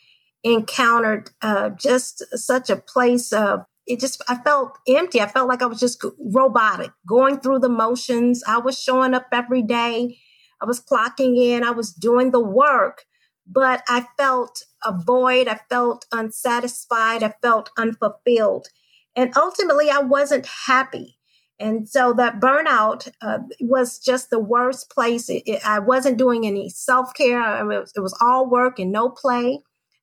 encountered 0.44 1.32
uh, 1.42 1.70
just 1.70 2.24
such 2.38 2.70
a 2.70 2.76
place 2.76 3.34
of 3.34 3.66
it 3.86 4.00
just 4.00 4.22
i 4.30 4.36
felt 4.36 4.78
empty. 4.88 5.20
I 5.20 5.28
felt 5.28 5.50
like 5.50 5.62
i 5.62 5.66
was 5.66 5.80
just 5.80 6.04
robotic 6.20 6.92
going 7.08 7.40
through 7.40 7.60
the 7.60 7.70
motions. 7.70 8.44
I 8.48 8.60
was 8.60 8.80
showing 8.80 9.14
up 9.14 9.26
every 9.32 9.64
day. 9.64 10.18
I 10.62 10.66
was 10.66 10.80
clocking 10.80 11.38
in. 11.38 11.64
I 11.64 11.72
was 11.72 11.92
doing 11.92 12.32
the 12.32 12.40
work 12.40 13.06
but 13.52 13.84
i 13.90 14.06
felt 14.18 14.64
a 14.84 14.94
void. 14.96 15.48
I 15.48 15.60
felt 15.70 16.06
unsatisfied. 16.12 17.24
I 17.24 17.34
felt 17.42 17.72
unfulfilled. 17.78 18.68
And 19.16 19.36
ultimately 19.36 19.90
i 19.90 20.00
wasn't 20.00 20.48
happy 20.68 21.19
and 21.60 21.90
so 21.90 22.14
that 22.14 22.40
burnout 22.40 23.12
uh, 23.22 23.40
was 23.60 24.00
just 24.00 24.30
the 24.30 24.40
worst 24.40 24.90
place. 24.90 25.30
It, 25.30 25.44
it, 25.46 25.68
I 25.68 25.80
wasn't 25.80 26.18
doing 26.18 26.46
any 26.46 26.70
self 26.70 27.14
care. 27.14 27.42
I 27.42 27.62
mean, 27.64 27.74
it, 27.74 27.82
was, 27.82 27.94
it 27.98 28.00
was 28.00 28.18
all 28.22 28.50
work 28.50 28.80
and 28.80 28.92
no 28.92 29.10
play. 29.10 29.60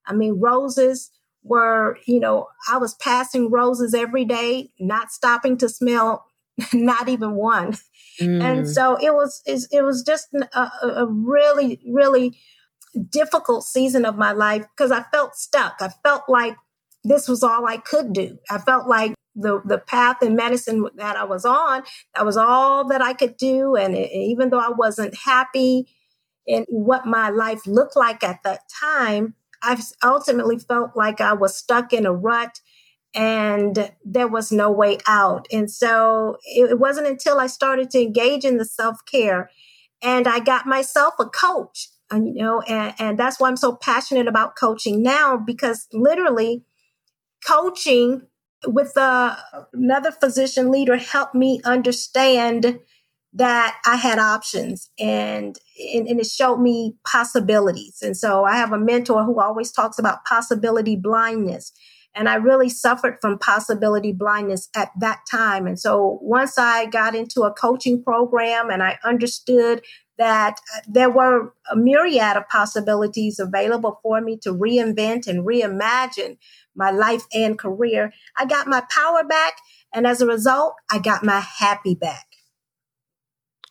I 0.06 0.12
mean, 0.12 0.38
roses 0.38 1.10
were, 1.42 1.98
you 2.06 2.20
know, 2.20 2.48
I 2.70 2.78
was 2.78 2.94
passing 2.94 3.50
roses 3.50 3.94
every 3.94 4.24
day, 4.24 4.70
not 4.78 5.10
stopping 5.10 5.56
to 5.58 5.68
smell 5.68 6.26
not 6.72 7.08
even 7.08 7.32
one. 7.32 7.76
Mm. 8.20 8.42
And 8.42 8.68
so 8.68 8.96
it 8.96 9.14
was, 9.14 9.42
it 9.46 9.82
was 9.84 10.02
just 10.02 10.28
a, 10.34 10.70
a 10.82 11.06
really, 11.06 11.80
really 11.90 12.38
difficult 13.10 13.64
season 13.64 14.04
of 14.04 14.16
my 14.16 14.32
life 14.32 14.66
because 14.76 14.90
I 14.90 15.02
felt 15.12 15.36
stuck. 15.36 15.76
I 15.80 15.90
felt 16.02 16.24
like 16.28 16.56
this 17.04 17.28
was 17.28 17.42
all 17.42 17.66
I 17.66 17.76
could 17.76 18.12
do. 18.12 18.38
I 18.50 18.58
felt 18.58 18.88
like 18.88 19.15
the 19.36 19.60
the 19.64 19.78
path 19.78 20.22
in 20.22 20.34
medicine 20.34 20.86
that 20.96 21.16
I 21.16 21.24
was 21.24 21.44
on, 21.44 21.82
that 22.14 22.24
was 22.24 22.36
all 22.36 22.88
that 22.88 23.02
I 23.02 23.12
could 23.12 23.36
do. 23.36 23.76
And 23.76 23.94
it, 23.94 24.10
even 24.12 24.50
though 24.50 24.58
I 24.58 24.70
wasn't 24.70 25.14
happy 25.24 25.86
in 26.46 26.64
what 26.68 27.06
my 27.06 27.28
life 27.28 27.66
looked 27.66 27.96
like 27.96 28.24
at 28.24 28.42
that 28.44 28.60
time, 28.68 29.34
I 29.62 29.80
ultimately 30.02 30.58
felt 30.58 30.96
like 30.96 31.20
I 31.20 31.32
was 31.32 31.56
stuck 31.56 31.92
in 31.92 32.06
a 32.06 32.12
rut 32.12 32.60
and 33.14 33.90
there 34.04 34.28
was 34.28 34.52
no 34.52 34.70
way 34.70 34.98
out. 35.06 35.48
And 35.50 35.70
so 35.70 36.36
it 36.44 36.78
wasn't 36.78 37.06
until 37.06 37.40
I 37.40 37.46
started 37.46 37.90
to 37.90 38.00
engage 38.00 38.44
in 38.44 38.58
the 38.58 38.64
self 38.64 39.04
care 39.10 39.50
and 40.02 40.28
I 40.28 40.40
got 40.40 40.66
myself 40.66 41.14
a 41.18 41.26
coach. 41.26 41.88
And, 42.10 42.28
you 42.36 42.42
know, 42.42 42.60
and, 42.60 42.94
and 42.98 43.18
that's 43.18 43.40
why 43.40 43.48
I'm 43.48 43.56
so 43.56 43.74
passionate 43.74 44.28
about 44.28 44.54
coaching 44.54 45.02
now 45.02 45.36
because 45.36 45.88
literally 45.92 46.62
coaching 47.44 48.22
with 48.66 48.96
uh, 48.96 49.36
another 49.72 50.10
physician 50.10 50.70
leader 50.70 50.96
helped 50.96 51.34
me 51.34 51.60
understand 51.64 52.78
that 53.32 53.76
I 53.84 53.96
had 53.96 54.18
options 54.18 54.90
and, 54.98 55.58
and, 55.94 56.08
and 56.08 56.20
it 56.20 56.26
showed 56.26 56.56
me 56.56 56.96
possibilities. 57.06 57.98
And 58.02 58.16
so 58.16 58.44
I 58.44 58.56
have 58.56 58.72
a 58.72 58.78
mentor 58.78 59.24
who 59.24 59.40
always 59.40 59.72
talks 59.72 59.98
about 59.98 60.24
possibility 60.24 60.96
blindness. 60.96 61.72
And 62.14 62.30
I 62.30 62.36
really 62.36 62.70
suffered 62.70 63.18
from 63.20 63.38
possibility 63.38 64.12
blindness 64.12 64.70
at 64.74 64.90
that 65.00 65.20
time. 65.30 65.66
And 65.66 65.78
so 65.78 66.18
once 66.22 66.56
I 66.56 66.86
got 66.86 67.14
into 67.14 67.42
a 67.42 67.52
coaching 67.52 68.02
program 68.02 68.70
and 68.70 68.82
I 68.82 68.98
understood 69.04 69.82
that 70.16 70.58
there 70.88 71.10
were 71.10 71.52
a 71.70 71.76
myriad 71.76 72.38
of 72.38 72.48
possibilities 72.48 73.38
available 73.38 74.00
for 74.02 74.22
me 74.22 74.38
to 74.38 74.54
reinvent 74.54 75.26
and 75.26 75.46
reimagine 75.46 76.38
my 76.76 76.90
life 76.90 77.24
and 77.32 77.58
career. 77.58 78.12
I 78.36 78.46
got 78.46 78.66
my 78.66 78.82
power 78.90 79.24
back. 79.24 79.54
And 79.94 80.06
as 80.06 80.20
a 80.20 80.26
result, 80.26 80.74
I 80.90 80.98
got 80.98 81.24
my 81.24 81.40
happy 81.40 81.94
back. 81.94 82.26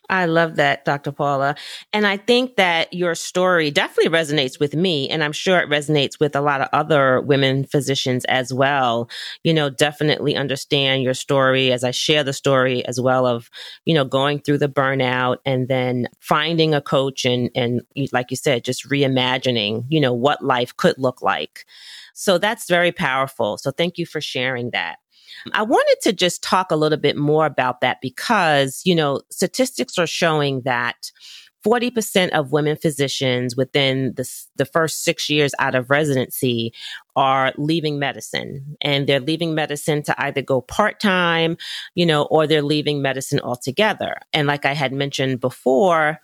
I 0.10 0.26
love 0.26 0.56
that, 0.58 0.86
Dr. 0.86 1.12
Paula. 1.12 1.56
And 1.92 2.06
I 2.06 2.18
think 2.18 2.58
that 2.58 2.94
your 2.94 3.16
story 3.16 3.72
definitely 3.72 4.16
resonates 4.16 4.60
with 4.60 4.76
me. 4.76 5.10
And 5.10 5.24
I'm 5.24 5.32
sure 5.32 5.60
it 5.60 5.70
resonates 5.70 6.20
with 6.20 6.36
a 6.36 6.42
lot 6.42 6.62
of 6.62 6.70
other 6.74 7.22
women 7.22 7.66
physicians 7.66 8.26
as 8.26 8.54
well. 8.54 9.10
You 9.44 9.54
know, 9.54 9.70
definitely 9.70 10.36
understand 10.36 11.04
your 11.04 11.14
story 11.14 11.72
as 11.72 11.84
I 11.84 11.92
share 11.92 12.24
the 12.24 12.34
story 12.34 12.86
as 12.86 13.00
well 13.00 13.26
of, 13.26 13.50
you 13.86 13.94
know, 13.94 14.06
going 14.06 14.40
through 14.40 14.60
the 14.60 14.70
burnout 14.70 15.38
and 15.46 15.68
then 15.68 16.08
finding 16.20 16.74
a 16.74 16.82
coach 16.82 17.26
and, 17.26 17.50
and 17.56 17.82
like 18.12 18.30
you 18.30 18.38
said, 18.38 18.64
just 18.64 18.88
reimagining, 18.90 19.86
you 19.90 20.00
know, 20.00 20.14
what 20.14 20.44
life 20.44 20.76
could 20.78 20.98
look 20.98 21.22
like. 21.22 21.66
So 22.16 22.38
that's 22.38 22.68
very 22.68 22.94
powerful. 22.94 23.58
So 23.58 23.72
thank 23.72 23.98
you 23.98 24.06
for 24.06 24.22
sharing 24.22 24.72
that. 24.72 24.98
I 25.54 25.64
wanted 25.64 25.98
to 26.04 26.14
just 26.14 26.42
talk 26.42 26.72
a 26.72 26.76
little 26.76 26.98
bit 26.98 27.18
more 27.18 27.46
about 27.46 27.82
that 27.82 28.00
because, 28.02 28.82
you 28.86 28.96
know, 28.96 29.22
statistics 29.30 29.98
are 29.98 30.08
showing 30.08 30.62
that 30.62 31.12
40% 31.66 32.30
of 32.30 32.52
women 32.52 32.78
physicians 32.78 33.56
within 33.56 34.14
the, 34.16 34.30
the 34.56 34.66
first 34.66 35.04
six 35.04 35.30
years 35.30 35.52
out 35.60 35.76
of 35.76 35.90
residency 35.90 36.74
are 37.16 37.54
leaving 37.58 38.00
medicine 38.00 38.78
and 38.82 39.08
they're 39.08 39.20
leaving 39.20 39.56
medicine 39.56 40.04
to 40.04 40.16
either 40.24 40.42
go 40.42 40.62
part 40.62 41.00
time, 41.00 41.58
you 41.96 42.06
know, 42.06 42.24
or 42.24 42.48
they're 42.48 42.62
leaving 42.62 43.02
medicine 43.02 43.40
altogether. 43.40 44.16
And 44.32 44.48
like 44.48 44.64
I 44.66 44.74
had 44.74 44.94
mentioned 44.94 45.42
before, 45.42 46.20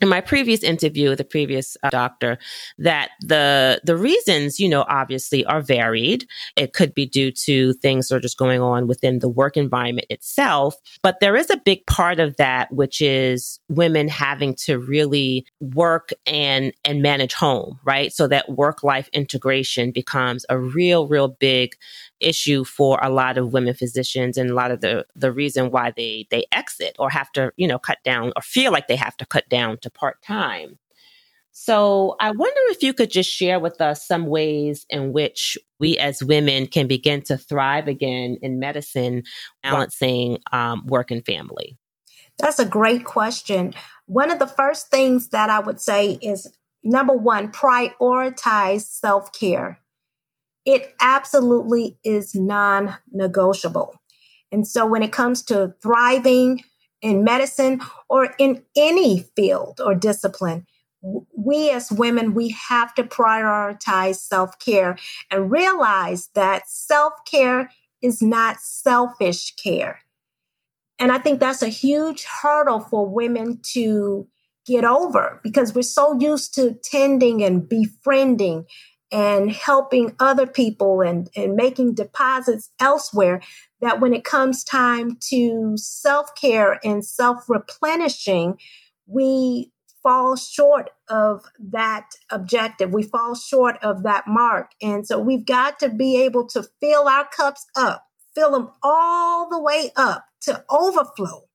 in 0.00 0.08
my 0.08 0.20
previous 0.20 0.62
interview 0.62 1.10
with 1.10 1.18
the 1.18 1.24
previous 1.24 1.76
uh, 1.82 1.90
doctor 1.90 2.38
that 2.78 3.10
the 3.20 3.80
the 3.84 3.96
reasons 3.96 4.58
you 4.58 4.68
know 4.68 4.84
obviously 4.88 5.44
are 5.44 5.60
varied. 5.60 6.26
It 6.56 6.72
could 6.72 6.94
be 6.94 7.06
due 7.06 7.30
to 7.32 7.74
things 7.74 8.08
that 8.08 8.16
are 8.16 8.20
just 8.20 8.38
going 8.38 8.60
on 8.60 8.86
within 8.86 9.18
the 9.18 9.28
work 9.28 9.56
environment 9.56 10.06
itself 10.10 10.76
but 11.02 11.20
there 11.20 11.36
is 11.36 11.50
a 11.50 11.56
big 11.56 11.86
part 11.86 12.20
of 12.20 12.36
that 12.36 12.72
which 12.72 13.00
is 13.00 13.60
women 13.68 14.08
having 14.08 14.54
to 14.54 14.78
really 14.78 15.46
work 15.60 16.10
and 16.26 16.72
and 16.84 17.02
manage 17.02 17.34
home 17.34 17.78
right? 17.84 18.12
So 18.12 18.26
that 18.28 18.48
work 18.50 18.82
life 18.82 19.08
integration 19.12 19.90
becomes 19.90 20.44
a 20.48 20.58
real 20.58 21.06
real 21.06 21.28
big 21.28 21.74
issue 22.20 22.64
for 22.64 22.98
a 23.02 23.10
lot 23.10 23.38
of 23.38 23.52
women 23.52 23.74
physicians 23.74 24.36
and 24.36 24.50
a 24.50 24.54
lot 24.54 24.70
of 24.70 24.80
the 24.80 25.06
the 25.14 25.32
reason 25.32 25.70
why 25.70 25.92
they 25.96 26.26
they 26.30 26.44
exit 26.52 26.96
or 26.98 27.10
have 27.10 27.30
to 27.32 27.52
you 27.56 27.66
know 27.66 27.78
cut 27.78 27.98
down 28.04 28.32
or 28.36 28.42
feel 28.42 28.72
like 28.72 28.88
they 28.88 28.96
have 28.96 29.16
to 29.16 29.26
cut 29.26 29.48
down 29.48 29.78
to 29.78 29.90
part 29.90 30.20
time 30.22 30.78
so 31.52 32.16
I 32.20 32.30
wonder 32.30 32.60
if 32.68 32.82
you 32.82 32.94
could 32.94 33.10
just 33.10 33.30
share 33.30 33.58
with 33.58 33.80
us 33.80 34.06
some 34.06 34.26
ways 34.26 34.86
in 34.88 35.12
which 35.12 35.58
we 35.78 35.98
as 35.98 36.22
women 36.22 36.66
can 36.66 36.86
begin 36.86 37.22
to 37.22 37.36
thrive 37.36 37.88
again 37.88 38.38
in 38.40 38.60
medicine, 38.60 39.24
balancing 39.62 40.38
um, 40.52 40.86
work 40.86 41.10
and 41.10 41.24
family. 41.24 41.76
That's 42.38 42.58
a 42.58 42.64
great 42.64 43.04
question. 43.04 43.74
One 44.06 44.30
of 44.30 44.38
the 44.38 44.46
first 44.46 44.90
things 44.90 45.28
that 45.28 45.50
I 45.50 45.60
would 45.60 45.80
say 45.80 46.18
is 46.22 46.46
number 46.82 47.14
one, 47.14 47.52
prioritize 47.52 48.82
self 48.82 49.32
care 49.32 49.79
it 50.72 50.94
absolutely 51.00 51.98
is 52.04 52.34
non 52.34 52.96
negotiable. 53.12 54.00
And 54.52 54.66
so 54.66 54.86
when 54.86 55.02
it 55.02 55.12
comes 55.12 55.42
to 55.44 55.74
thriving 55.82 56.62
in 57.02 57.24
medicine 57.24 57.80
or 58.08 58.34
in 58.38 58.62
any 58.76 59.24
field 59.36 59.80
or 59.84 59.94
discipline, 59.94 60.66
we 61.02 61.70
as 61.70 61.90
women, 61.90 62.34
we 62.34 62.50
have 62.50 62.94
to 62.94 63.04
prioritize 63.04 64.16
self 64.16 64.58
care 64.58 64.96
and 65.30 65.50
realize 65.50 66.28
that 66.34 66.68
self 66.68 67.14
care 67.24 67.70
is 68.02 68.22
not 68.22 68.60
selfish 68.60 69.54
care. 69.56 70.00
And 70.98 71.10
I 71.10 71.18
think 71.18 71.40
that's 71.40 71.62
a 71.62 71.68
huge 71.68 72.24
hurdle 72.24 72.80
for 72.80 73.08
women 73.08 73.60
to 73.72 74.28
get 74.66 74.84
over 74.84 75.40
because 75.42 75.74
we're 75.74 75.82
so 75.82 76.18
used 76.20 76.54
to 76.54 76.74
tending 76.84 77.42
and 77.42 77.66
befriending 77.66 78.66
and 79.12 79.50
helping 79.50 80.14
other 80.20 80.46
people 80.46 81.00
and, 81.00 81.28
and 81.34 81.54
making 81.54 81.94
deposits 81.94 82.70
elsewhere 82.78 83.40
that 83.80 84.00
when 84.00 84.14
it 84.14 84.24
comes 84.24 84.62
time 84.62 85.16
to 85.20 85.72
self 85.76 86.34
care 86.34 86.78
and 86.84 87.04
self 87.04 87.48
replenishing, 87.48 88.58
we 89.06 89.72
fall 90.02 90.36
short 90.36 90.90
of 91.08 91.44
that 91.58 92.10
objective. 92.30 92.92
We 92.92 93.02
fall 93.02 93.34
short 93.34 93.76
of 93.82 94.02
that 94.04 94.26
mark. 94.26 94.72
And 94.80 95.06
so 95.06 95.18
we've 95.18 95.44
got 95.44 95.78
to 95.80 95.88
be 95.88 96.22
able 96.22 96.46
to 96.48 96.64
fill 96.80 97.08
our 97.08 97.26
cups 97.28 97.66
up, 97.76 98.06
fill 98.34 98.52
them 98.52 98.70
all 98.82 99.48
the 99.48 99.60
way 99.60 99.92
up 99.96 100.24
to 100.42 100.64
overflow. 100.70 101.48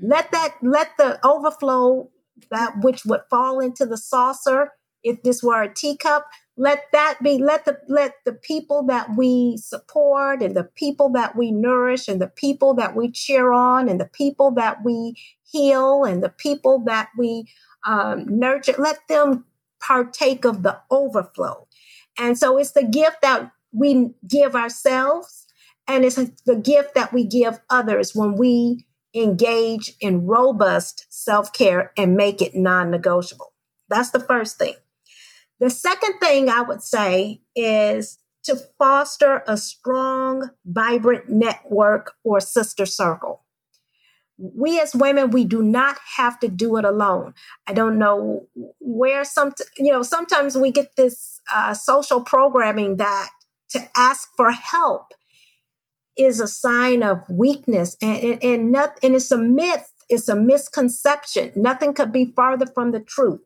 Let 0.00 0.30
that, 0.32 0.56
let 0.62 0.96
the 0.96 1.24
overflow, 1.26 2.10
that 2.50 2.74
which 2.82 3.04
would 3.04 3.22
fall 3.30 3.60
into 3.60 3.86
the 3.86 3.96
saucer, 3.96 4.72
if 5.02 5.22
this 5.22 5.42
were 5.42 5.62
a 5.62 5.72
teacup, 5.72 6.26
let 6.58 6.84
that 6.92 7.18
be 7.22 7.38
let 7.38 7.64
the 7.64 7.78
let 7.88 8.14
the 8.26 8.32
people 8.32 8.84
that 8.84 9.16
we 9.16 9.56
support 9.58 10.42
and 10.42 10.56
the 10.56 10.64
people 10.64 11.10
that 11.10 11.36
we 11.36 11.52
nourish 11.52 12.08
and 12.08 12.20
the 12.20 12.28
people 12.28 12.74
that 12.74 12.96
we 12.96 13.10
cheer 13.10 13.52
on 13.52 13.88
and 13.88 14.00
the 14.00 14.06
people 14.06 14.50
that 14.52 14.84
we 14.84 15.16
heal 15.44 16.04
and 16.04 16.22
the 16.22 16.28
people 16.30 16.80
that 16.84 17.08
we 17.18 17.46
um, 17.86 18.26
nurture 18.28 18.74
let 18.78 18.98
them 19.08 19.44
partake 19.80 20.44
of 20.44 20.62
the 20.64 20.80
overflow 20.90 21.66
And 22.18 22.38
so 22.38 22.58
it's 22.58 22.72
the 22.72 22.84
gift 22.84 23.22
that 23.22 23.52
we 23.72 24.12
give 24.26 24.56
ourselves, 24.56 25.46
and 25.88 26.04
it's 26.04 26.16
the 26.46 26.56
gift 26.56 26.94
that 26.94 27.12
we 27.12 27.24
give 27.24 27.60
others 27.70 28.14
when 28.14 28.36
we 28.36 28.86
engage 29.14 29.94
in 30.00 30.26
robust 30.26 31.06
self 31.10 31.52
care 31.52 31.92
and 31.96 32.16
make 32.16 32.42
it 32.42 32.54
non 32.54 32.90
negotiable. 32.90 33.52
That's 33.88 34.10
the 34.10 34.20
first 34.20 34.58
thing. 34.58 34.74
The 35.60 35.70
second 35.70 36.18
thing 36.20 36.48
I 36.48 36.62
would 36.62 36.82
say 36.82 37.40
is 37.56 38.18
to 38.44 38.56
foster 38.78 39.42
a 39.46 39.56
strong, 39.56 40.50
vibrant 40.64 41.28
network 41.28 42.14
or 42.24 42.40
sister 42.40 42.86
circle. 42.86 43.44
We 44.38 44.80
as 44.80 44.94
women, 44.94 45.30
we 45.30 45.44
do 45.44 45.62
not 45.62 45.98
have 46.16 46.38
to 46.40 46.48
do 46.48 46.76
it 46.76 46.84
alone. 46.84 47.34
I 47.66 47.72
don't 47.72 47.98
know 47.98 48.46
where 48.78 49.24
some, 49.24 49.52
you 49.76 49.90
know, 49.90 50.02
sometimes 50.02 50.56
we 50.56 50.70
get 50.70 50.94
this 50.96 51.40
uh, 51.52 51.74
social 51.74 52.22
programming 52.22 52.96
that 52.96 53.30
to 53.70 53.88
ask 53.96 54.28
for 54.36 54.52
help 54.52 55.12
is 56.16 56.40
a 56.40 56.46
sign 56.46 57.02
of 57.02 57.22
weakness 57.28 57.96
and, 58.00 58.22
and, 58.22 58.44
and, 58.44 58.72
not, 58.72 58.98
and 59.02 59.16
it's 59.16 59.32
a 59.32 59.38
myth. 59.38 59.92
It's 60.08 60.28
a 60.28 60.36
misconception. 60.36 61.52
Nothing 61.54 61.92
could 61.92 62.12
be 62.12 62.32
farther 62.34 62.66
from 62.66 62.92
the 62.92 63.00
truth 63.00 63.40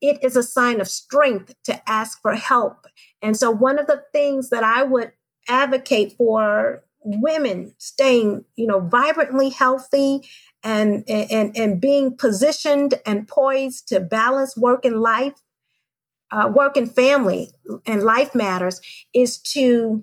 it 0.00 0.22
is 0.22 0.36
a 0.36 0.42
sign 0.42 0.80
of 0.80 0.88
strength 0.88 1.54
to 1.64 1.88
ask 1.88 2.20
for 2.20 2.34
help. 2.34 2.86
And 3.22 3.36
so, 3.36 3.50
one 3.50 3.78
of 3.78 3.86
the 3.86 4.02
things 4.12 4.50
that 4.50 4.64
I 4.64 4.82
would 4.82 5.12
advocate 5.48 6.14
for 6.16 6.84
women 7.04 7.74
staying, 7.78 8.44
you 8.56 8.66
know, 8.66 8.80
vibrantly 8.80 9.50
healthy 9.50 10.22
and, 10.62 11.04
and, 11.08 11.56
and 11.56 11.80
being 11.80 12.16
positioned 12.16 12.94
and 13.04 13.28
poised 13.28 13.88
to 13.88 14.00
balance 14.00 14.56
work 14.56 14.84
and 14.84 15.00
life, 15.00 15.34
uh, 16.30 16.50
work 16.54 16.76
and 16.76 16.92
family 16.92 17.50
and 17.86 18.02
life 18.02 18.34
matters 18.34 18.80
is 19.12 19.38
to 19.38 20.02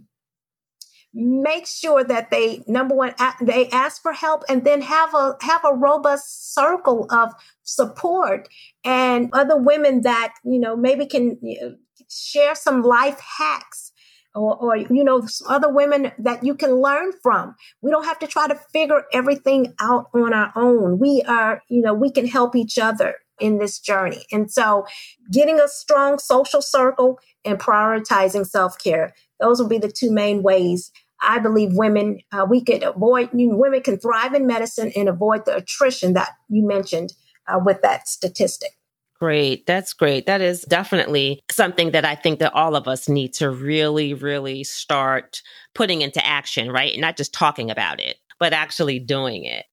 make 1.13 1.67
sure 1.67 2.03
that 2.03 2.31
they 2.31 2.63
number 2.67 2.95
one 2.95 3.13
they 3.41 3.67
ask 3.69 4.01
for 4.01 4.13
help 4.13 4.43
and 4.47 4.63
then 4.63 4.81
have 4.81 5.13
a 5.13 5.35
have 5.41 5.61
a 5.65 5.75
robust 5.75 6.53
circle 6.53 7.05
of 7.09 7.33
support 7.63 8.47
and 8.85 9.29
other 9.33 9.57
women 9.57 10.01
that 10.01 10.33
you 10.45 10.59
know 10.59 10.75
maybe 10.75 11.05
can 11.05 11.37
share 12.09 12.55
some 12.55 12.81
life 12.81 13.19
hacks 13.19 13.91
or, 14.33 14.55
or, 14.55 14.77
you 14.77 15.03
know 15.03 15.27
other 15.49 15.69
women 15.69 16.13
that 16.17 16.45
you 16.45 16.55
can 16.55 16.75
learn 16.75 17.11
from. 17.21 17.53
We 17.81 17.91
don't 17.91 18.05
have 18.05 18.19
to 18.19 18.27
try 18.27 18.47
to 18.47 18.55
figure 18.71 19.03
everything 19.11 19.73
out 19.81 20.09
on 20.13 20.33
our 20.33 20.53
own. 20.55 20.99
We 20.99 21.23
are 21.27 21.61
you 21.67 21.81
know 21.81 21.93
we 21.93 22.09
can 22.09 22.25
help 22.25 22.55
each 22.55 22.77
other 22.77 23.15
in 23.41 23.57
this 23.57 23.79
journey. 23.79 24.23
And 24.31 24.49
so 24.49 24.85
getting 25.31 25.59
a 25.59 25.67
strong 25.67 26.19
social 26.19 26.61
circle 26.61 27.19
and 27.43 27.59
prioritizing 27.59 28.45
self-care 28.45 29.13
those 29.41 29.59
will 29.59 29.67
be 29.67 29.79
the 29.79 29.91
two 29.91 30.11
main 30.11 30.43
ways 30.43 30.91
I 31.21 31.39
believe 31.39 31.69
women, 31.73 32.19
uh, 32.31 32.45
we 32.49 32.63
could 32.63 32.83
avoid, 32.83 33.29
you 33.33 33.47
know, 33.47 33.57
women 33.57 33.81
can 33.81 33.99
thrive 33.99 34.33
in 34.33 34.47
medicine 34.47 34.91
and 34.95 35.07
avoid 35.07 35.45
the 35.45 35.55
attrition 35.55 36.13
that 36.13 36.31
you 36.49 36.65
mentioned 36.65 37.13
uh, 37.47 37.59
with 37.63 37.81
that 37.81 38.07
statistic. 38.07 38.71
Great. 39.19 39.67
That's 39.67 39.93
great. 39.93 40.25
That 40.25 40.41
is 40.41 40.61
definitely 40.61 41.41
something 41.51 41.91
that 41.91 42.05
I 42.05 42.15
think 42.15 42.39
that 42.39 42.55
all 42.55 42.75
of 42.75 42.87
us 42.87 43.07
need 43.07 43.33
to 43.35 43.51
really, 43.51 44.15
really 44.15 44.63
start 44.63 45.43
putting 45.75 46.01
into 46.01 46.25
action, 46.25 46.71
right? 46.71 46.99
Not 46.99 47.17
just 47.17 47.31
talking 47.31 47.69
about 47.69 47.99
it, 47.99 48.17
but 48.39 48.51
actually 48.51 48.97
doing 48.97 49.45
it. 49.45 49.65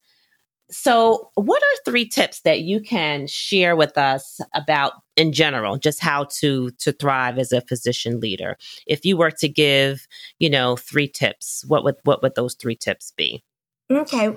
So, 0.71 1.31
what 1.35 1.63
are 1.63 1.91
three 1.91 2.07
tips 2.07 2.41
that 2.43 2.61
you 2.61 2.81
can 2.81 3.27
share 3.27 3.75
with 3.75 3.97
us 3.97 4.41
about 4.55 4.93
in 5.17 5.33
general, 5.33 5.79
just 5.79 6.01
how 6.01 6.25
to 6.41 6.71
to 6.73 6.93
thrive 6.93 7.39
as 7.39 7.53
a 7.53 7.63
physician 7.63 8.21
leader? 8.21 8.57
If 8.87 9.05
you 9.05 9.17
were 9.17 9.31
to 9.31 9.49
give, 9.49 10.07
you 10.39 10.51
know, 10.51 10.77
three 10.77 11.09
tips, 11.09 11.65
what 11.67 11.85
would 11.85 11.97
what 12.05 12.23
would 12.23 12.35
those 12.35 12.55
three 12.55 12.77
tips 12.77 13.13
be? 13.17 13.43
Okay. 13.91 14.37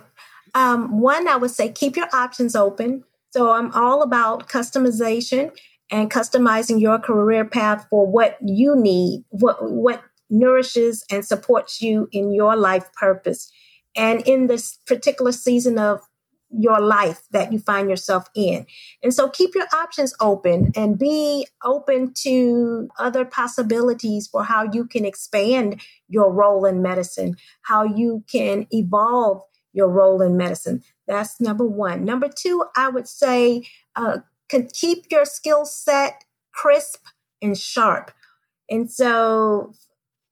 Um, 0.53 1.01
one, 1.01 1.27
I 1.27 1.35
would 1.35 1.51
say 1.51 1.69
keep 1.71 1.95
your 1.95 2.07
options 2.13 2.55
open. 2.55 3.03
So 3.31 3.51
I'm 3.51 3.71
all 3.73 4.01
about 4.01 4.47
customization 4.49 5.51
and 5.89 6.09
customizing 6.09 6.79
your 6.79 6.99
career 6.99 7.43
path 7.43 7.87
for 7.89 8.07
what 8.07 8.37
you 8.41 8.75
need, 8.75 9.25
what 9.29 9.57
what 9.69 10.01
nourishes 10.29 11.03
and 11.11 11.25
supports 11.25 11.81
you 11.81 12.07
in 12.13 12.33
your 12.33 12.55
life 12.55 12.91
purpose. 12.93 13.51
And 13.97 14.21
in 14.21 14.47
this 14.47 14.79
particular 14.87 15.33
season 15.33 15.77
of 15.77 15.99
your 16.57 16.79
life 16.81 17.21
that 17.31 17.51
you 17.51 17.59
find 17.59 17.89
yourself 17.89 18.27
in. 18.35 18.65
And 19.01 19.13
so 19.13 19.29
keep 19.29 19.55
your 19.55 19.67
options 19.73 20.13
open 20.19 20.71
and 20.75 20.99
be 20.99 21.47
open 21.63 22.13
to 22.23 22.89
other 22.99 23.25
possibilities 23.25 24.27
for 24.27 24.43
how 24.43 24.63
you 24.71 24.85
can 24.85 25.05
expand 25.05 25.81
your 26.09 26.31
role 26.31 26.65
in 26.65 26.81
medicine, 26.81 27.37
how 27.61 27.83
you 27.83 28.23
can 28.31 28.67
evolve 28.71 29.41
your 29.73 29.87
role 29.87 30.21
in 30.21 30.35
medicine. 30.35 30.83
That's 31.07 31.39
number 31.39 31.65
one. 31.65 32.03
Number 32.03 32.27
two, 32.27 32.65
I 32.75 32.89
would 32.89 33.07
say 33.07 33.63
uh, 33.95 34.19
keep 34.73 35.05
your 35.09 35.25
skill 35.25 35.65
set 35.65 36.25
crisp 36.51 37.05
and 37.41 37.57
sharp. 37.57 38.11
And 38.69 38.91
so 38.91 39.73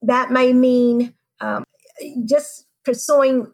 that 0.02 0.30
may 0.30 0.52
mean 0.52 1.14
um, 1.40 1.64
just 2.24 2.66
pursuing 2.84 3.50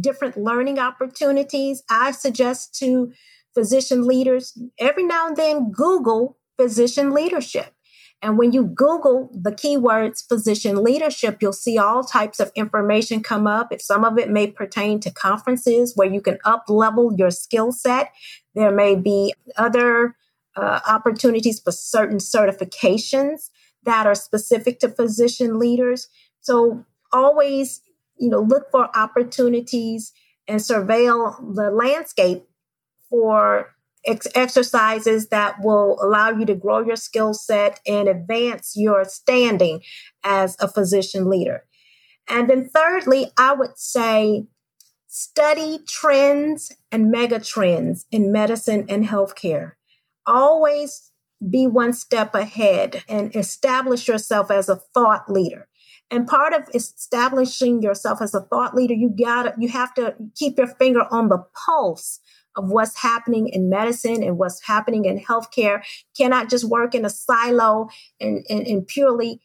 different 0.00 0.36
learning 0.36 0.78
opportunities. 0.78 1.82
I 1.90 2.12
suggest 2.12 2.74
to 2.80 3.12
physician 3.54 4.06
leaders 4.06 4.56
every 4.78 5.04
now 5.04 5.28
and 5.28 5.36
then 5.36 5.70
Google 5.70 6.38
physician 6.56 7.10
leadership. 7.10 7.72
And 8.22 8.38
when 8.38 8.52
you 8.52 8.64
Google 8.64 9.30
the 9.32 9.52
keywords 9.52 10.26
physician 10.26 10.82
leadership, 10.82 11.42
you'll 11.42 11.52
see 11.52 11.76
all 11.76 12.02
types 12.02 12.40
of 12.40 12.50
information 12.54 13.22
come 13.22 13.46
up. 13.46 13.72
If 13.72 13.82
some 13.82 14.04
of 14.04 14.18
it 14.18 14.30
may 14.30 14.46
pertain 14.46 15.00
to 15.00 15.10
conferences 15.10 15.92
where 15.94 16.10
you 16.10 16.20
can 16.20 16.38
up 16.44 16.64
level 16.68 17.14
your 17.16 17.30
skill 17.30 17.72
set, 17.72 18.12
there 18.54 18.72
may 18.72 18.96
be 18.96 19.34
other 19.56 20.16
uh, 20.56 20.80
opportunities 20.88 21.60
for 21.60 21.72
certain 21.72 22.18
certifications 22.18 23.50
that 23.84 24.06
are 24.06 24.14
specific 24.14 24.80
to 24.80 24.88
physician 24.88 25.58
leaders. 25.58 26.08
So 26.40 26.84
always 27.12 27.82
you 28.18 28.28
know, 28.28 28.40
look 28.40 28.70
for 28.70 28.88
opportunities 28.96 30.12
and 30.48 30.60
surveil 30.60 31.54
the 31.54 31.70
landscape 31.70 32.46
for 33.10 33.74
ex- 34.06 34.28
exercises 34.34 35.28
that 35.28 35.56
will 35.62 35.98
allow 36.02 36.30
you 36.30 36.44
to 36.46 36.54
grow 36.54 36.80
your 36.80 36.96
skill 36.96 37.34
set 37.34 37.80
and 37.86 38.08
advance 38.08 38.74
your 38.76 39.04
standing 39.04 39.82
as 40.24 40.56
a 40.60 40.68
physician 40.68 41.28
leader. 41.28 41.64
And 42.28 42.50
then 42.50 42.68
thirdly, 42.68 43.30
I 43.36 43.52
would 43.52 43.78
say 43.78 44.46
study 45.06 45.78
trends 45.86 46.72
and 46.90 47.10
mega 47.10 47.40
trends 47.40 48.06
in 48.10 48.32
medicine 48.32 48.86
and 48.88 49.06
healthcare. 49.06 49.72
Always 50.26 51.12
be 51.48 51.66
one 51.66 51.92
step 51.92 52.34
ahead 52.34 53.04
and 53.08 53.34
establish 53.36 54.08
yourself 54.08 54.50
as 54.50 54.68
a 54.68 54.76
thought 54.76 55.30
leader. 55.30 55.68
And 56.10 56.26
part 56.26 56.52
of 56.52 56.68
establishing 56.72 57.82
yourself 57.82 58.22
as 58.22 58.32
a 58.34 58.40
thought 58.40 58.74
leader, 58.74 58.94
you 58.94 59.10
gotta, 59.10 59.54
you 59.58 59.68
have 59.68 59.92
to 59.94 60.14
keep 60.36 60.58
your 60.58 60.68
finger 60.68 61.02
on 61.10 61.28
the 61.28 61.44
pulse 61.66 62.20
of 62.56 62.70
what's 62.70 62.96
happening 62.96 63.48
in 63.48 63.68
medicine 63.68 64.22
and 64.22 64.38
what's 64.38 64.62
happening 64.62 65.04
in 65.04 65.18
healthcare. 65.18 65.82
Cannot 66.16 66.48
just 66.48 66.64
work 66.64 66.94
in 66.94 67.04
a 67.04 67.10
silo 67.10 67.88
and, 68.20 68.44
and, 68.48 68.66
and 68.66 68.86
purely, 68.86 69.40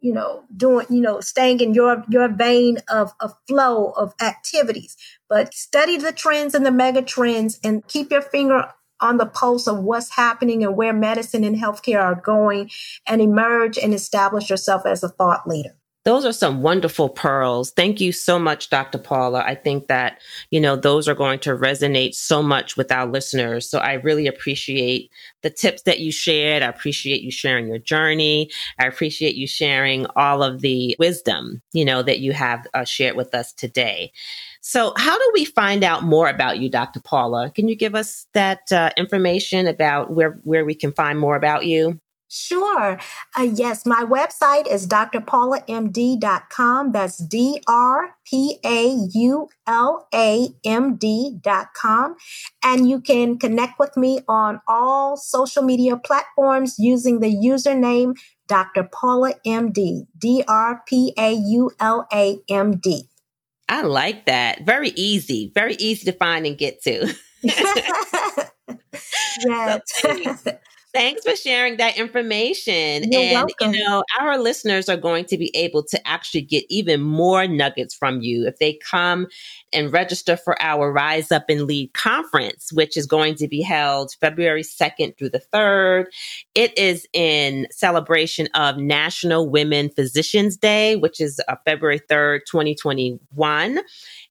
you 0.00 0.12
know, 0.12 0.44
doing, 0.56 0.86
you 0.88 1.00
know, 1.00 1.20
staying 1.20 1.60
in 1.60 1.74
your, 1.74 2.02
your 2.08 2.28
vein 2.28 2.78
of, 2.90 3.12
a 3.20 3.30
flow 3.46 3.90
of 3.90 4.14
activities, 4.20 4.96
but 5.28 5.52
study 5.52 5.98
the 5.98 6.12
trends 6.12 6.54
and 6.54 6.64
the 6.64 6.72
mega 6.72 7.02
trends 7.02 7.60
and 7.62 7.86
keep 7.86 8.10
your 8.10 8.22
finger 8.22 8.72
on 9.00 9.18
the 9.18 9.26
pulse 9.26 9.68
of 9.68 9.84
what's 9.84 10.16
happening 10.16 10.64
and 10.64 10.76
where 10.76 10.92
medicine 10.92 11.44
and 11.44 11.56
healthcare 11.56 12.02
are 12.02 12.20
going 12.20 12.70
and 13.06 13.20
emerge 13.20 13.78
and 13.78 13.94
establish 13.94 14.50
yourself 14.50 14.84
as 14.86 15.04
a 15.04 15.08
thought 15.08 15.46
leader. 15.46 15.77
Those 16.08 16.24
are 16.24 16.32
some 16.32 16.62
wonderful 16.62 17.10
pearls. 17.10 17.70
Thank 17.70 18.00
you 18.00 18.12
so 18.12 18.38
much, 18.38 18.70
Dr. 18.70 18.96
Paula. 18.96 19.44
I 19.46 19.54
think 19.54 19.88
that, 19.88 20.22
you 20.50 20.58
know, 20.58 20.74
those 20.74 21.06
are 21.06 21.14
going 21.14 21.38
to 21.40 21.50
resonate 21.50 22.14
so 22.14 22.42
much 22.42 22.78
with 22.78 22.90
our 22.90 23.06
listeners. 23.06 23.68
So 23.68 23.78
I 23.78 23.92
really 23.92 24.26
appreciate 24.26 25.10
the 25.42 25.50
tips 25.50 25.82
that 25.82 26.00
you 26.00 26.10
shared. 26.10 26.62
I 26.62 26.68
appreciate 26.68 27.20
you 27.20 27.30
sharing 27.30 27.68
your 27.68 27.76
journey. 27.76 28.50
I 28.80 28.86
appreciate 28.86 29.34
you 29.34 29.46
sharing 29.46 30.06
all 30.16 30.42
of 30.42 30.62
the 30.62 30.96
wisdom, 30.98 31.60
you 31.74 31.84
know, 31.84 32.02
that 32.02 32.20
you 32.20 32.32
have 32.32 32.66
uh, 32.72 32.84
shared 32.84 33.14
with 33.14 33.34
us 33.34 33.52
today. 33.52 34.10
So, 34.62 34.94
how 34.96 35.18
do 35.18 35.30
we 35.34 35.44
find 35.44 35.84
out 35.84 36.04
more 36.04 36.30
about 36.30 36.58
you, 36.58 36.70
Dr. 36.70 37.00
Paula? 37.00 37.50
Can 37.50 37.68
you 37.68 37.76
give 37.76 37.94
us 37.94 38.26
that 38.32 38.72
uh, 38.72 38.92
information 38.96 39.66
about 39.66 40.10
where, 40.14 40.40
where 40.44 40.64
we 40.64 40.74
can 40.74 40.92
find 40.92 41.18
more 41.18 41.36
about 41.36 41.66
you? 41.66 42.00
Sure. 42.28 43.00
Uh, 43.38 43.42
yes, 43.42 43.84
my 43.86 44.04
website 44.04 44.70
is 44.70 44.86
drpaulamd.com. 44.86 46.92
That's 46.92 47.16
D 47.16 47.62
R 47.66 48.14
P 48.26 48.58
A 48.64 48.94
U 49.14 49.48
L 49.66 50.06
A 50.14 50.48
M 50.64 50.96
D.com. 50.96 52.16
And 52.62 52.88
you 52.88 53.00
can 53.00 53.38
connect 53.38 53.78
with 53.78 53.96
me 53.96 54.20
on 54.28 54.60
all 54.68 55.16
social 55.16 55.62
media 55.62 55.96
platforms 55.96 56.74
using 56.78 57.20
the 57.20 57.34
username 57.34 58.14
Dr. 58.46 58.84
Paula 58.84 59.32
MD, 59.46 60.06
D 60.18 60.44
R 60.46 60.82
P 60.86 61.14
A 61.18 61.32
U 61.32 61.70
L 61.80 62.06
A 62.12 62.38
M 62.50 62.76
D. 62.76 63.08
I 63.70 63.82
like 63.82 64.24
that. 64.26 64.66
Very 64.66 64.90
easy, 64.90 65.50
very 65.54 65.76
easy 65.76 66.04
to 66.10 66.16
find 66.16 66.46
and 66.46 66.58
get 66.58 66.82
to. 66.82 67.14
yes. 67.42 69.80
So 70.02 70.58
Thanks 70.94 71.22
for 71.22 71.36
sharing 71.36 71.76
that 71.76 71.98
information. 71.98 73.12
You're 73.12 73.20
and 73.20 73.32
welcome. 73.34 73.74
you 73.74 73.84
know, 73.84 74.04
our 74.18 74.38
listeners 74.38 74.88
are 74.88 74.96
going 74.96 75.26
to 75.26 75.36
be 75.36 75.54
able 75.54 75.82
to 75.84 76.08
actually 76.08 76.40
get 76.40 76.64
even 76.70 77.02
more 77.02 77.46
nuggets 77.46 77.94
from 77.94 78.22
you 78.22 78.46
if 78.46 78.58
they 78.58 78.78
come 78.90 79.26
and 79.72 79.92
register 79.92 80.36
for 80.36 80.60
our 80.62 80.90
Rise 80.90 81.30
Up 81.30 81.44
and 81.50 81.64
Lead 81.64 81.92
conference, 81.92 82.72
which 82.72 82.96
is 82.96 83.06
going 83.06 83.34
to 83.34 83.48
be 83.48 83.60
held 83.60 84.12
February 84.20 84.62
2nd 84.62 85.18
through 85.18 85.30
the 85.30 85.42
3rd. 85.52 86.06
It 86.54 86.76
is 86.78 87.06
in 87.12 87.66
celebration 87.70 88.48
of 88.54 88.78
National 88.78 89.48
Women 89.48 89.90
Physicians 89.90 90.56
Day, 90.56 90.96
which 90.96 91.20
is 91.20 91.38
uh, 91.48 91.56
February 91.66 92.00
3rd, 92.10 92.40
2021. 92.50 93.78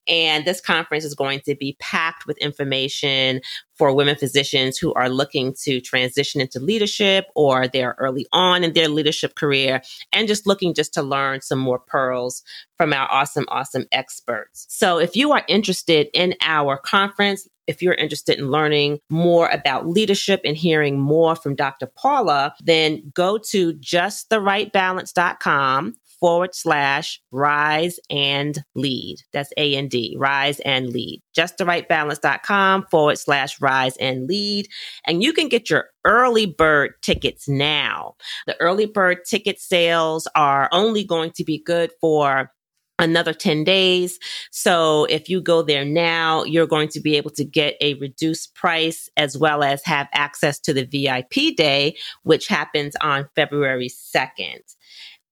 And 0.08 0.44
this 0.44 0.60
conference 0.60 1.04
is 1.04 1.14
going 1.14 1.40
to 1.40 1.54
be 1.54 1.76
packed 1.80 2.26
with 2.26 2.38
information 2.38 3.40
for 3.74 3.94
women 3.94 4.16
physicians 4.16 4.76
who 4.76 4.92
are 4.94 5.08
looking 5.08 5.54
to 5.62 5.80
transition 5.80 6.40
into 6.40 6.58
leadership 6.58 7.26
or 7.34 7.68
they're 7.68 7.94
early 7.98 8.26
on 8.32 8.64
in 8.64 8.72
their 8.72 8.88
leadership 8.88 9.36
career 9.36 9.80
and 10.12 10.26
just 10.26 10.46
looking 10.46 10.74
just 10.74 10.94
to 10.94 11.02
learn 11.02 11.40
some 11.40 11.58
more 11.58 11.78
pearls 11.78 12.42
from 12.76 12.92
our 12.92 13.08
awesome, 13.10 13.44
awesome 13.48 13.86
experts. 13.92 14.66
So 14.68 14.98
if 14.98 15.16
you 15.16 15.32
are 15.32 15.44
interested 15.48 16.08
in 16.12 16.34
our 16.40 16.76
conference, 16.76 17.48
if 17.68 17.80
you're 17.82 17.94
interested 17.94 18.38
in 18.38 18.50
learning 18.50 18.98
more 19.10 19.48
about 19.48 19.86
leadership 19.86 20.40
and 20.44 20.56
hearing 20.56 20.98
more 20.98 21.36
from 21.36 21.54
Dr. 21.54 21.86
Paula, 21.86 22.54
then 22.64 23.12
go 23.14 23.38
to 23.50 23.74
justtherightbalance.com 23.74 25.94
forward 26.20 26.54
slash 26.54 27.20
rise 27.30 27.98
and 28.10 28.62
lead. 28.74 29.18
That's 29.32 29.52
A 29.56 29.76
and 29.76 29.90
D, 29.90 30.16
rise 30.18 30.60
and 30.60 30.90
lead. 30.90 31.22
Justtherightbalance.com 31.36 32.86
forward 32.90 33.18
slash 33.18 33.60
rise 33.60 33.96
and 33.98 34.26
lead. 34.26 34.68
And 35.06 35.22
you 35.22 35.32
can 35.32 35.48
get 35.48 35.70
your 35.70 35.86
early 36.04 36.46
bird 36.46 36.92
tickets 37.02 37.48
now. 37.48 38.14
The 38.46 38.60
early 38.60 38.86
bird 38.86 39.24
ticket 39.24 39.60
sales 39.60 40.28
are 40.34 40.68
only 40.72 41.04
going 41.04 41.32
to 41.32 41.44
be 41.44 41.58
good 41.58 41.90
for 42.00 42.50
another 42.98 43.32
10 43.32 43.64
days. 43.64 44.18
So 44.50 45.04
if 45.04 45.28
you 45.28 45.40
go 45.40 45.62
there 45.62 45.84
now, 45.84 46.44
you're 46.44 46.66
going 46.66 46.88
to 46.88 47.00
be 47.00 47.16
able 47.16 47.30
to 47.30 47.44
get 47.44 47.76
a 47.80 47.94
reduced 47.94 48.54
price 48.54 49.08
as 49.16 49.38
well 49.38 49.62
as 49.62 49.84
have 49.84 50.08
access 50.12 50.58
to 50.60 50.74
the 50.74 50.84
VIP 50.84 51.56
day, 51.56 51.96
which 52.24 52.48
happens 52.48 52.96
on 53.00 53.28
February 53.34 53.88
2nd. 53.88 54.74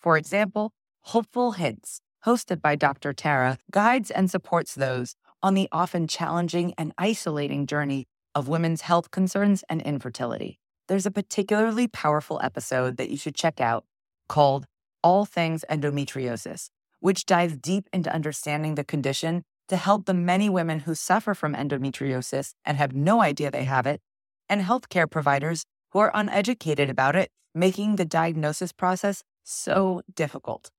For 0.00 0.16
example, 0.16 0.70
Hopeful 1.06 1.52
Hints, 1.52 2.00
hosted 2.24 2.60
by 2.60 2.76
Dr. 2.76 3.12
Tara, 3.12 3.58
guides 3.70 4.10
and 4.10 4.30
supports 4.30 4.74
those 4.74 5.14
on 5.42 5.54
the 5.54 5.68
often 5.72 6.06
challenging 6.06 6.74
and 6.76 6.92
isolating 6.98 7.66
journey 7.66 8.06
of 8.34 8.48
women's 8.48 8.82
health 8.82 9.10
concerns 9.10 9.64
and 9.68 9.80
infertility. 9.82 10.58
There's 10.88 11.06
a 11.06 11.10
particularly 11.10 11.88
powerful 11.88 12.40
episode 12.42 12.96
that 12.96 13.10
you 13.10 13.16
should 13.16 13.34
check 13.34 13.60
out 13.60 13.84
called 14.28 14.66
All 15.02 15.24
Things 15.24 15.64
Endometriosis, 15.70 16.68
which 17.00 17.26
dives 17.26 17.56
deep 17.56 17.88
into 17.92 18.12
understanding 18.12 18.74
the 18.74 18.84
condition 18.84 19.42
to 19.68 19.76
help 19.76 20.04
the 20.04 20.14
many 20.14 20.48
women 20.50 20.80
who 20.80 20.94
suffer 20.94 21.32
from 21.32 21.54
endometriosis 21.54 22.54
and 22.64 22.76
have 22.76 22.92
no 22.92 23.22
idea 23.22 23.50
they 23.50 23.64
have 23.64 23.86
it, 23.86 24.00
and 24.48 24.62
healthcare 24.62 25.08
providers 25.08 25.64
who 25.92 26.00
are 26.00 26.10
uneducated 26.12 26.90
about 26.90 27.16
it, 27.16 27.30
making 27.54 27.96
the 27.96 28.04
diagnosis 28.04 28.72
process 28.72 29.22
so 29.44 30.02
difficult. 30.14 30.70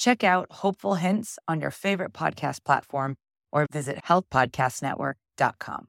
Check 0.00 0.24
out 0.24 0.46
Hopeful 0.62 0.94
Hints 0.94 1.38
on 1.46 1.60
your 1.60 1.70
favorite 1.70 2.14
podcast 2.14 2.64
platform 2.64 3.16
or 3.52 3.66
visit 3.70 3.98
healthpodcastnetwork.com. 4.08 5.88